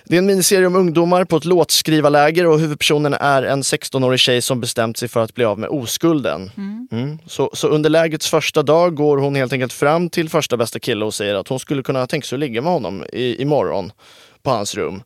Det 0.05 0.17
är 0.17 0.19
en 0.19 0.27
miniserie 0.27 0.67
om 0.67 0.77
ungdomar 0.77 1.25
på 1.25 1.37
ett 1.37 1.45
låtskrivarläger 1.45 2.47
och 2.47 2.61
huvudpersonen 2.61 3.15
är 3.15 3.43
en 3.43 3.63
16-årig 3.63 4.21
tjej 4.21 4.43
som 4.43 4.61
bestämt 4.61 4.97
sig 4.97 5.09
för 5.09 5.21
att 5.21 5.35
bli 5.35 5.45
av 5.45 5.59
med 5.59 5.69
oskulden. 5.69 6.51
Mm. 6.91 7.19
Så, 7.27 7.51
så 7.53 7.69
under 7.69 7.91
lägrets 7.91 8.31
första 8.31 8.63
dag 8.63 8.95
går 8.95 9.19
hon 9.19 9.35
helt 9.35 9.53
enkelt 9.53 9.73
fram 9.73 10.11
till 10.11 10.29
första 10.29 10.57
bästa 10.57 10.79
kille 10.79 11.05
och 11.05 11.15
säger 11.15 11.35
att 11.35 11.49
hon 11.49 11.59
skulle 11.59 11.83
kunna 11.83 12.07
tänka 12.07 12.27
sig 12.27 12.37
att 12.37 12.41
ligga 12.41 12.63
med 12.63 12.73
honom 12.73 13.05
i, 13.13 13.43
imorgon 13.43 13.93
på 14.43 14.51
hans 14.51 14.75
rum. 14.75 15.03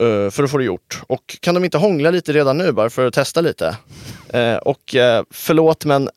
Eh, 0.00 0.30
för 0.30 0.42
att 0.42 0.50
få 0.50 0.58
det 0.58 0.64
gjort. 0.64 1.02
Och 1.06 1.38
kan 1.40 1.54
de 1.54 1.64
inte 1.64 1.78
hångla 1.78 2.10
lite 2.10 2.32
redan 2.32 2.58
nu 2.58 2.72
bara 2.72 2.90
för 2.90 3.06
att 3.06 3.14
testa 3.14 3.40
lite? 3.40 3.76
Eh, 4.28 4.56
och 4.56 4.94
eh, 4.94 5.24
förlåt 5.30 5.84
men 5.84 6.08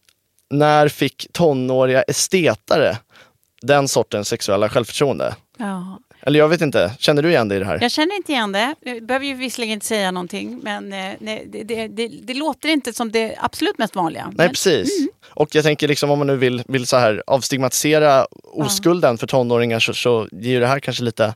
när 0.49 0.87
fick 0.87 1.27
tonåriga 1.31 2.03
estetare 2.03 2.97
den 3.61 3.87
sortens 3.87 4.27
sexuella 4.27 4.69
självförtroende? 4.69 5.35
Ja. 5.57 5.99
Eller 6.21 6.39
jag 6.39 6.49
vet 6.49 6.61
inte, 6.61 6.91
känner 6.99 7.21
du 7.21 7.29
igen 7.29 7.47
dig 7.47 7.55
i 7.55 7.59
det 7.59 7.65
här? 7.65 7.79
Jag 7.81 7.91
känner 7.91 8.15
inte 8.15 8.31
igen 8.31 8.51
det. 8.51 8.75
Jag 8.81 9.05
behöver 9.05 9.25
ju 9.25 9.33
visserligen 9.33 9.73
inte 9.73 9.85
säga 9.85 10.11
någonting, 10.11 10.59
men 10.63 10.89
nej, 10.89 11.17
det, 11.49 11.63
det, 11.63 11.87
det, 11.87 12.07
det 12.07 12.33
låter 12.33 12.69
inte 12.69 12.93
som 12.93 13.11
det 13.11 13.35
absolut 13.39 13.77
mest 13.77 13.95
vanliga. 13.95 14.23
Nej 14.25 14.33
men, 14.37 14.49
precis. 14.49 15.07
Och 15.29 15.55
jag 15.55 15.63
tänker 15.63 15.87
liksom 15.87 16.11
om 16.11 16.17
man 16.17 16.27
nu 16.27 16.37
vill, 16.37 16.63
vill 16.67 16.87
så 16.87 16.97
här 16.97 17.23
avstigmatisera 17.27 18.27
oskulden 18.43 19.17
för 19.17 19.27
tonåringar 19.27 19.79
så, 19.79 19.93
så 19.93 20.27
ger 20.31 20.59
det 20.59 20.67
här 20.67 20.79
kanske 20.79 21.03
lite, 21.03 21.35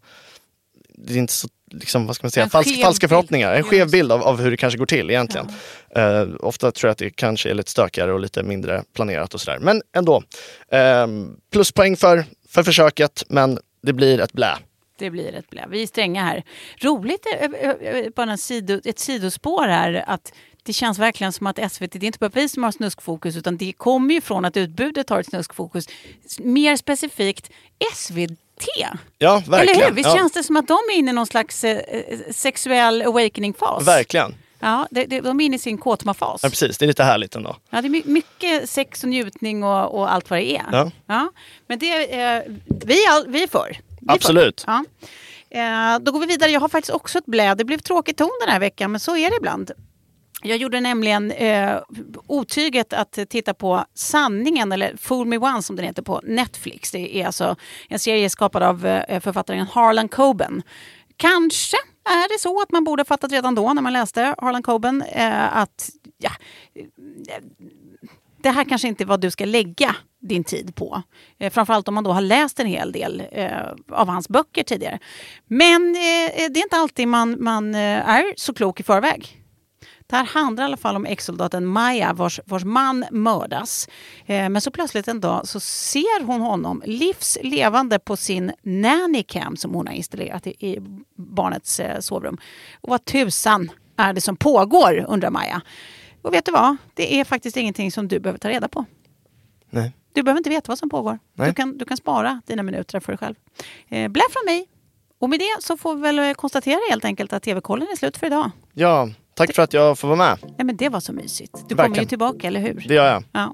det 0.98 1.14
är 1.14 1.18
inte 1.18 1.34
så, 1.34 1.48
liksom, 1.72 2.06
vad 2.06 2.16
ska 2.16 2.26
man 2.26 2.32
säga, 2.32 2.44
En 2.44 2.50
Fals, 2.50 2.68
skev 2.68 2.84
falska 2.84 3.08
förhoppningar. 3.08 3.54
En 3.54 3.64
skev 3.64 3.92
bild 3.92 4.12
av, 4.12 4.24
av 4.24 4.42
hur 4.42 4.52
det 4.52 4.58
kanske 4.58 4.80
går 4.80 4.86
till 4.86 5.10
egentligen. 5.10 5.48
Eh, 5.96 6.28
ofta 6.40 6.72
tror 6.72 6.88
jag 6.88 6.92
att 6.92 6.98
det 6.98 7.10
kanske 7.10 7.50
är 7.50 7.54
lite 7.54 7.72
stökigare 7.72 8.14
och 8.14 8.20
lite 8.20 8.44
mindre 8.44 8.84
planerat 8.96 9.34
och 9.34 9.42
sådär. 9.42 9.60
Men 9.60 9.82
ändå. 9.96 10.24
Um, 10.72 11.38
pluspoäng 11.52 11.98
för, 11.98 12.26
för 12.50 12.64
försöket 12.64 13.24
men 13.30 13.60
det 13.82 13.94
blir 13.94 14.20
ett 14.20 14.34
blä. 14.34 14.58
Det 15.00 15.10
blir 15.10 15.34
ett 15.34 15.50
blä. 15.50 15.66
Vi 15.70 15.84
är 15.84 15.88
stränga 15.88 16.24
här. 16.24 16.44
Roligt, 16.78 17.26
eh, 17.40 17.52
eh, 17.52 17.70
eh, 17.70 18.10
bara 18.16 18.38
sido, 18.38 18.82
ett 18.86 19.00
sidospår 19.00 19.68
här, 19.68 20.04
att 20.08 20.34
det 20.64 20.74
känns 20.74 21.00
verkligen 21.00 21.34
som 21.34 21.48
att 21.48 21.72
SVT, 21.72 21.92
det 21.92 22.04
är 22.04 22.06
inte 22.06 22.20
bara 22.20 22.32
vi 22.34 22.50
som 22.50 22.64
har 22.64 22.72
snuskfokus, 22.72 23.36
utan 23.36 23.58
det 23.58 23.74
kommer 23.74 24.14
ju 24.14 24.22
från 24.22 24.46
att 24.46 24.58
utbudet 24.58 25.10
har 25.10 25.20
ett 25.20 25.26
snuskfokus. 25.26 25.86
Mer 26.40 26.76
specifikt 26.76 27.50
SVT. 27.94 28.32
Ja, 29.18 29.44
verkligen. 29.48 29.76
Eller 29.76 29.90
hur? 29.90 29.96
Visst 29.96 30.10
ja, 30.10 30.16
känns 30.16 30.32
det 30.32 30.44
som 30.44 30.58
att 30.58 30.68
de 30.68 30.74
är 30.92 30.96
inne 30.98 31.12
i 31.12 31.14
någon 31.14 31.26
slags 31.28 31.64
eh, 31.64 31.78
eh, 31.78 32.20
sexuell 32.32 33.02
awakening-fas? 33.02 33.88
Verkligen. 33.88 34.36
Ja, 34.60 34.88
det, 34.92 35.06
det, 35.06 35.22
de 35.22 35.42
är 35.42 35.46
inne 35.46 35.56
i 35.56 35.60
sin 35.60 35.78
kåtmafas. 35.78 36.44
Ja, 36.44 36.50
precis. 36.50 36.78
Det 36.78 36.86
är 36.86 36.88
lite 36.88 37.04
härligt 37.04 37.36
ändå. 37.36 37.56
Ja, 37.70 37.82
det 37.82 37.88
är 37.88 37.90
my- 37.90 38.04
mycket 38.06 38.70
sex 38.70 39.04
och 39.04 39.10
njutning 39.10 39.64
och, 39.64 40.00
och 40.00 40.14
allt 40.14 40.30
vad 40.30 40.40
det 40.40 40.58
är. 40.58 40.92
Ja. 41.08 41.32
Men 41.68 41.80
det, 41.80 42.22
eh, 42.22 42.42
vi, 42.86 43.06
är 43.06 43.12
all, 43.12 43.28
vi 43.28 43.44
är 43.44 43.48
för. 43.48 43.68
Vi 43.70 44.06
är 44.06 44.08
för. 44.08 44.14
Absolut. 44.14 44.64
Ja. 44.68 44.84
Eh, 45.50 46.00
då 46.00 46.12
går 46.12 46.20
vi 46.20 46.26
vidare. 46.26 46.52
Jag 46.52 46.60
har 46.60 46.70
faktiskt 46.70 46.94
också 46.94 47.18
ett 47.18 47.26
blä. 47.26 47.56
Det 47.56 47.66
blev 47.66 47.78
tråkig 47.78 48.18
ton 48.18 48.32
den 48.42 48.50
här 48.50 48.60
veckan, 48.60 48.92
men 48.92 49.00
så 49.00 49.18
är 49.18 49.30
det 49.30 49.36
ibland. 49.38 49.72
Jag 50.42 50.58
gjorde 50.58 50.80
nämligen 50.80 51.32
eh, 51.32 51.78
otyget 52.28 52.94
att 52.94 53.20
titta 53.30 53.54
på 53.54 53.86
Sanningen, 53.94 54.72
eller 54.72 54.98
Fool 54.98 55.28
Me 55.28 55.38
Once 55.38 55.62
som 55.62 55.76
den 55.76 55.86
heter 55.86 56.02
på 56.02 56.22
Netflix. 56.24 56.92
Det 56.92 57.18
är 57.18 57.26
alltså 57.26 57.56
en 57.88 58.00
serie 58.00 58.30
skapad 58.30 58.64
av 58.64 58.86
eh, 58.86 59.20
författaren 59.20 59.68
Harlan 59.68 60.10
Coben. 60.10 60.64
Kanske 61.18 61.78
är 62.06 62.34
det 62.34 62.40
så 62.40 62.62
att 62.62 62.72
man 62.72 62.84
borde 62.84 63.00
ha 63.00 63.06
fattat 63.06 63.32
redan 63.32 63.56
då 63.56 63.74
när 63.74 63.82
man 63.82 63.94
läste 63.94 64.36
Harlan 64.38 64.64
Coben 64.64 65.02
eh, 65.02 65.58
att 65.58 65.90
ja, 66.18 66.32
eh, 66.76 67.44
det 68.44 68.50
här 68.50 68.64
kanske 68.64 68.88
inte 68.88 69.04
är 69.04 69.06
vad 69.06 69.22
du 69.22 69.32
ska 69.32 69.46
lägga 69.46 69.96
din 70.22 70.44
tid 70.44 70.76
på. 70.76 71.02
Eh, 71.40 71.52
framförallt 71.52 71.88
om 71.88 71.96
man 71.96 72.04
då 72.04 72.12
har 72.12 72.22
läst 72.22 72.60
en 72.60 72.68
hel 72.68 72.92
del 72.92 73.24
eh, 73.32 73.52
av 73.92 74.08
hans 74.08 74.30
böcker 74.30 74.64
tidigare. 74.64 75.00
Men 75.48 75.96
eh, 75.96 76.32
det 76.36 76.60
är 76.60 76.64
inte 76.64 76.76
alltid 76.76 77.08
man, 77.08 77.44
man 77.44 77.76
eh, 77.76 78.10
är 78.10 78.34
så 78.38 78.54
klok 78.54 78.80
i 78.80 78.84
förväg. 78.84 79.36
Det 80.10 80.16
här 80.16 80.26
handlar 80.26 80.64
i 80.64 80.66
alla 80.66 80.78
fall 80.78 80.96
om 80.96 81.06
ex-soldaten 81.06 81.66
Maja 81.66 82.14
vars, 82.14 82.40
vars 82.46 82.64
man 82.64 83.06
mördas. 83.12 83.88
Eh, 84.26 84.50
men 84.50 84.62
så 84.62 84.72
plötsligt 84.72 85.08
en 85.08 85.22
dag 85.22 85.48
så 85.48 85.60
ser 85.60 86.26
hon 86.26 86.42
honom 86.42 86.84
livs 86.86 87.38
levande 87.44 88.00
på 88.00 88.18
sin 88.18 88.52
nannycam 88.64 89.58
som 89.58 89.74
hon 89.74 89.88
har 89.88 89.94
installerat 89.94 90.48
i, 90.48 90.50
i 90.50 90.80
barnets 91.16 91.80
eh, 91.80 92.00
sovrum. 92.00 92.38
Och 92.82 92.90
vad 92.90 93.06
tusan 93.06 93.72
är 93.98 94.14
det 94.14 94.22
som 94.22 94.36
pågår 94.36 95.06
undrar 95.08 95.30
Maja. 95.30 95.62
Och 96.22 96.34
vet 96.34 96.46
du 96.46 96.52
vad? 96.52 96.78
Det 96.94 97.20
är 97.20 97.24
faktiskt 97.24 97.58
ingenting 97.58 97.92
som 97.92 98.08
du 98.08 98.20
behöver 98.20 98.40
ta 98.40 98.50
reda 98.50 98.68
på. 98.68 98.86
Nej. 99.70 99.94
Du 100.14 100.24
behöver 100.24 100.38
inte 100.38 100.50
veta 100.50 100.66
vad 100.68 100.78
som 100.78 100.90
pågår. 100.90 101.20
Nej. 101.34 101.48
Du 101.48 101.54
kan, 101.54 101.78
du 101.78 101.86
kan 101.86 101.98
spara 101.98 102.42
dina 102.46 102.64
minuter 102.64 103.00
för 103.00 103.12
dig 103.12 103.18
själv. 103.18 103.36
Eh, 103.88 104.08
blä 104.08 104.24
från 104.32 104.46
mig. 104.46 104.68
Och 105.20 105.30
med 105.30 105.40
det 105.40 105.56
så 105.60 105.78
får 105.78 105.96
vi 105.96 106.02
väl 106.02 106.36
konstatera 106.36 106.80
helt 106.90 107.06
enkelt 107.06 107.34
att 107.34 107.44
TV-kollen 107.44 107.88
är 107.92 107.96
slut 107.96 108.18
för 108.18 108.28
idag. 108.28 108.52
Ja, 108.74 109.10
tack 109.48 109.56
för 109.56 109.62
att 109.64 109.74
jag 109.74 110.00
får 110.00 110.08
vara 110.08 110.18
med. 110.18 110.38
Ja, 110.58 110.64
men 110.64 110.78
det 110.78 110.90
var 110.90 111.00
så 111.00 111.14
mysigt. 111.14 111.54
Du 111.54 111.60
kommer 111.76 111.84
ju 111.84 111.90
Verkligen. 111.90 112.08
tillbaka, 112.08 112.48
eller 112.48 112.60
hur? 112.60 112.86
Det 112.88 112.94
gör 112.94 113.08
jag. 113.08 113.24
Ja. 113.32 113.54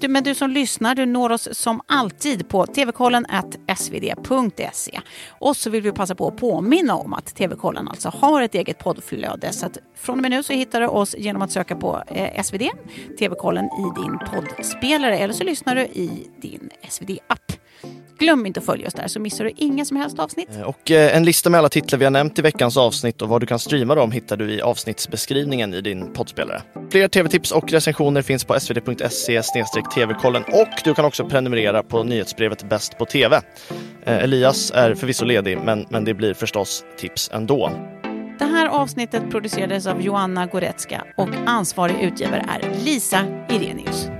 Du, 0.00 0.08
men 0.08 0.24
du 0.24 0.34
som 0.34 0.50
lyssnar, 0.50 0.94
du 0.94 1.06
når 1.06 1.32
oss 1.32 1.48
som 1.52 1.80
alltid 1.86 2.48
på 2.48 2.66
tvkollen 2.66 3.26
svd.se. 3.76 5.00
Och 5.28 5.56
så 5.56 5.70
vill 5.70 5.82
vi 5.82 5.92
passa 5.92 6.14
på 6.14 6.28
att 6.28 6.36
påminna 6.36 6.94
om 6.94 7.14
att 7.14 7.26
TV-kollen 7.36 7.88
alltså 7.88 8.08
har 8.08 8.42
ett 8.42 8.54
eget 8.54 8.78
poddflöde. 8.78 9.52
Så 9.52 9.66
att 9.66 9.78
från 9.96 10.16
och 10.18 10.22
med 10.22 10.30
nu 10.30 10.42
så 10.42 10.52
hittar 10.52 10.80
du 10.80 10.86
oss 10.86 11.14
genom 11.18 11.42
att 11.42 11.52
söka 11.52 11.76
på 11.76 12.02
eh, 12.06 12.42
SvD, 12.42 12.62
TV-kollen 13.18 13.64
i 13.64 14.00
din 14.02 14.18
poddspelare 14.18 15.18
eller 15.18 15.34
så 15.34 15.44
lyssnar 15.44 15.74
du 15.74 15.82
i 15.82 16.28
din 16.42 16.70
SvD-app. 16.88 17.52
Glöm 18.20 18.46
inte 18.46 18.60
att 18.60 18.66
följa 18.66 18.86
oss 18.86 18.94
där 18.94 19.08
så 19.08 19.20
missar 19.20 19.44
du 19.44 19.52
inga 19.56 19.84
som 19.84 19.96
helst 19.96 20.18
avsnitt. 20.18 20.48
Och 20.64 20.90
eh, 20.90 21.16
en 21.16 21.24
lista 21.24 21.50
med 21.50 21.58
alla 21.58 21.68
titlar 21.68 21.98
vi 21.98 22.04
har 22.04 22.10
nämnt 22.10 22.38
i 22.38 22.42
veckans 22.42 22.76
avsnitt 22.76 23.22
och 23.22 23.28
vad 23.28 23.40
du 23.40 23.46
kan 23.46 23.58
streama 23.58 23.94
dem 23.94 24.12
hittar 24.12 24.36
du 24.36 24.50
i 24.50 24.60
avsnittsbeskrivningen 24.60 25.74
i 25.74 25.80
din 25.80 26.12
poddspelare. 26.12 26.62
Fler 26.90 27.08
tv-tips 27.08 27.52
och 27.52 27.72
recensioner 27.72 28.22
finns 28.22 28.44
på 28.44 28.60
svd.se 28.60 29.42
tvkollen 29.94 30.42
och 30.42 30.68
du 30.84 30.94
kan 30.94 31.04
också 31.04 31.24
prenumerera 31.24 31.82
på 31.82 32.02
nyhetsbrevet 32.02 32.68
Bäst 32.68 32.98
på 32.98 33.04
TV. 33.04 33.40
Eh, 34.04 34.24
Elias 34.24 34.70
är 34.70 34.94
förvisso 34.94 35.24
ledig 35.24 35.58
men, 35.64 35.86
men 35.90 36.04
det 36.04 36.14
blir 36.14 36.34
förstås 36.34 36.84
tips 36.98 37.30
ändå. 37.32 37.72
Det 38.38 38.44
här 38.44 38.68
avsnittet 38.68 39.30
producerades 39.30 39.86
av 39.86 40.02
Joanna 40.02 40.46
Goretzka 40.46 41.04
och 41.16 41.28
ansvarig 41.46 42.00
utgivare 42.00 42.46
är 42.48 42.84
Lisa 42.84 43.24
Irenius. 43.48 44.19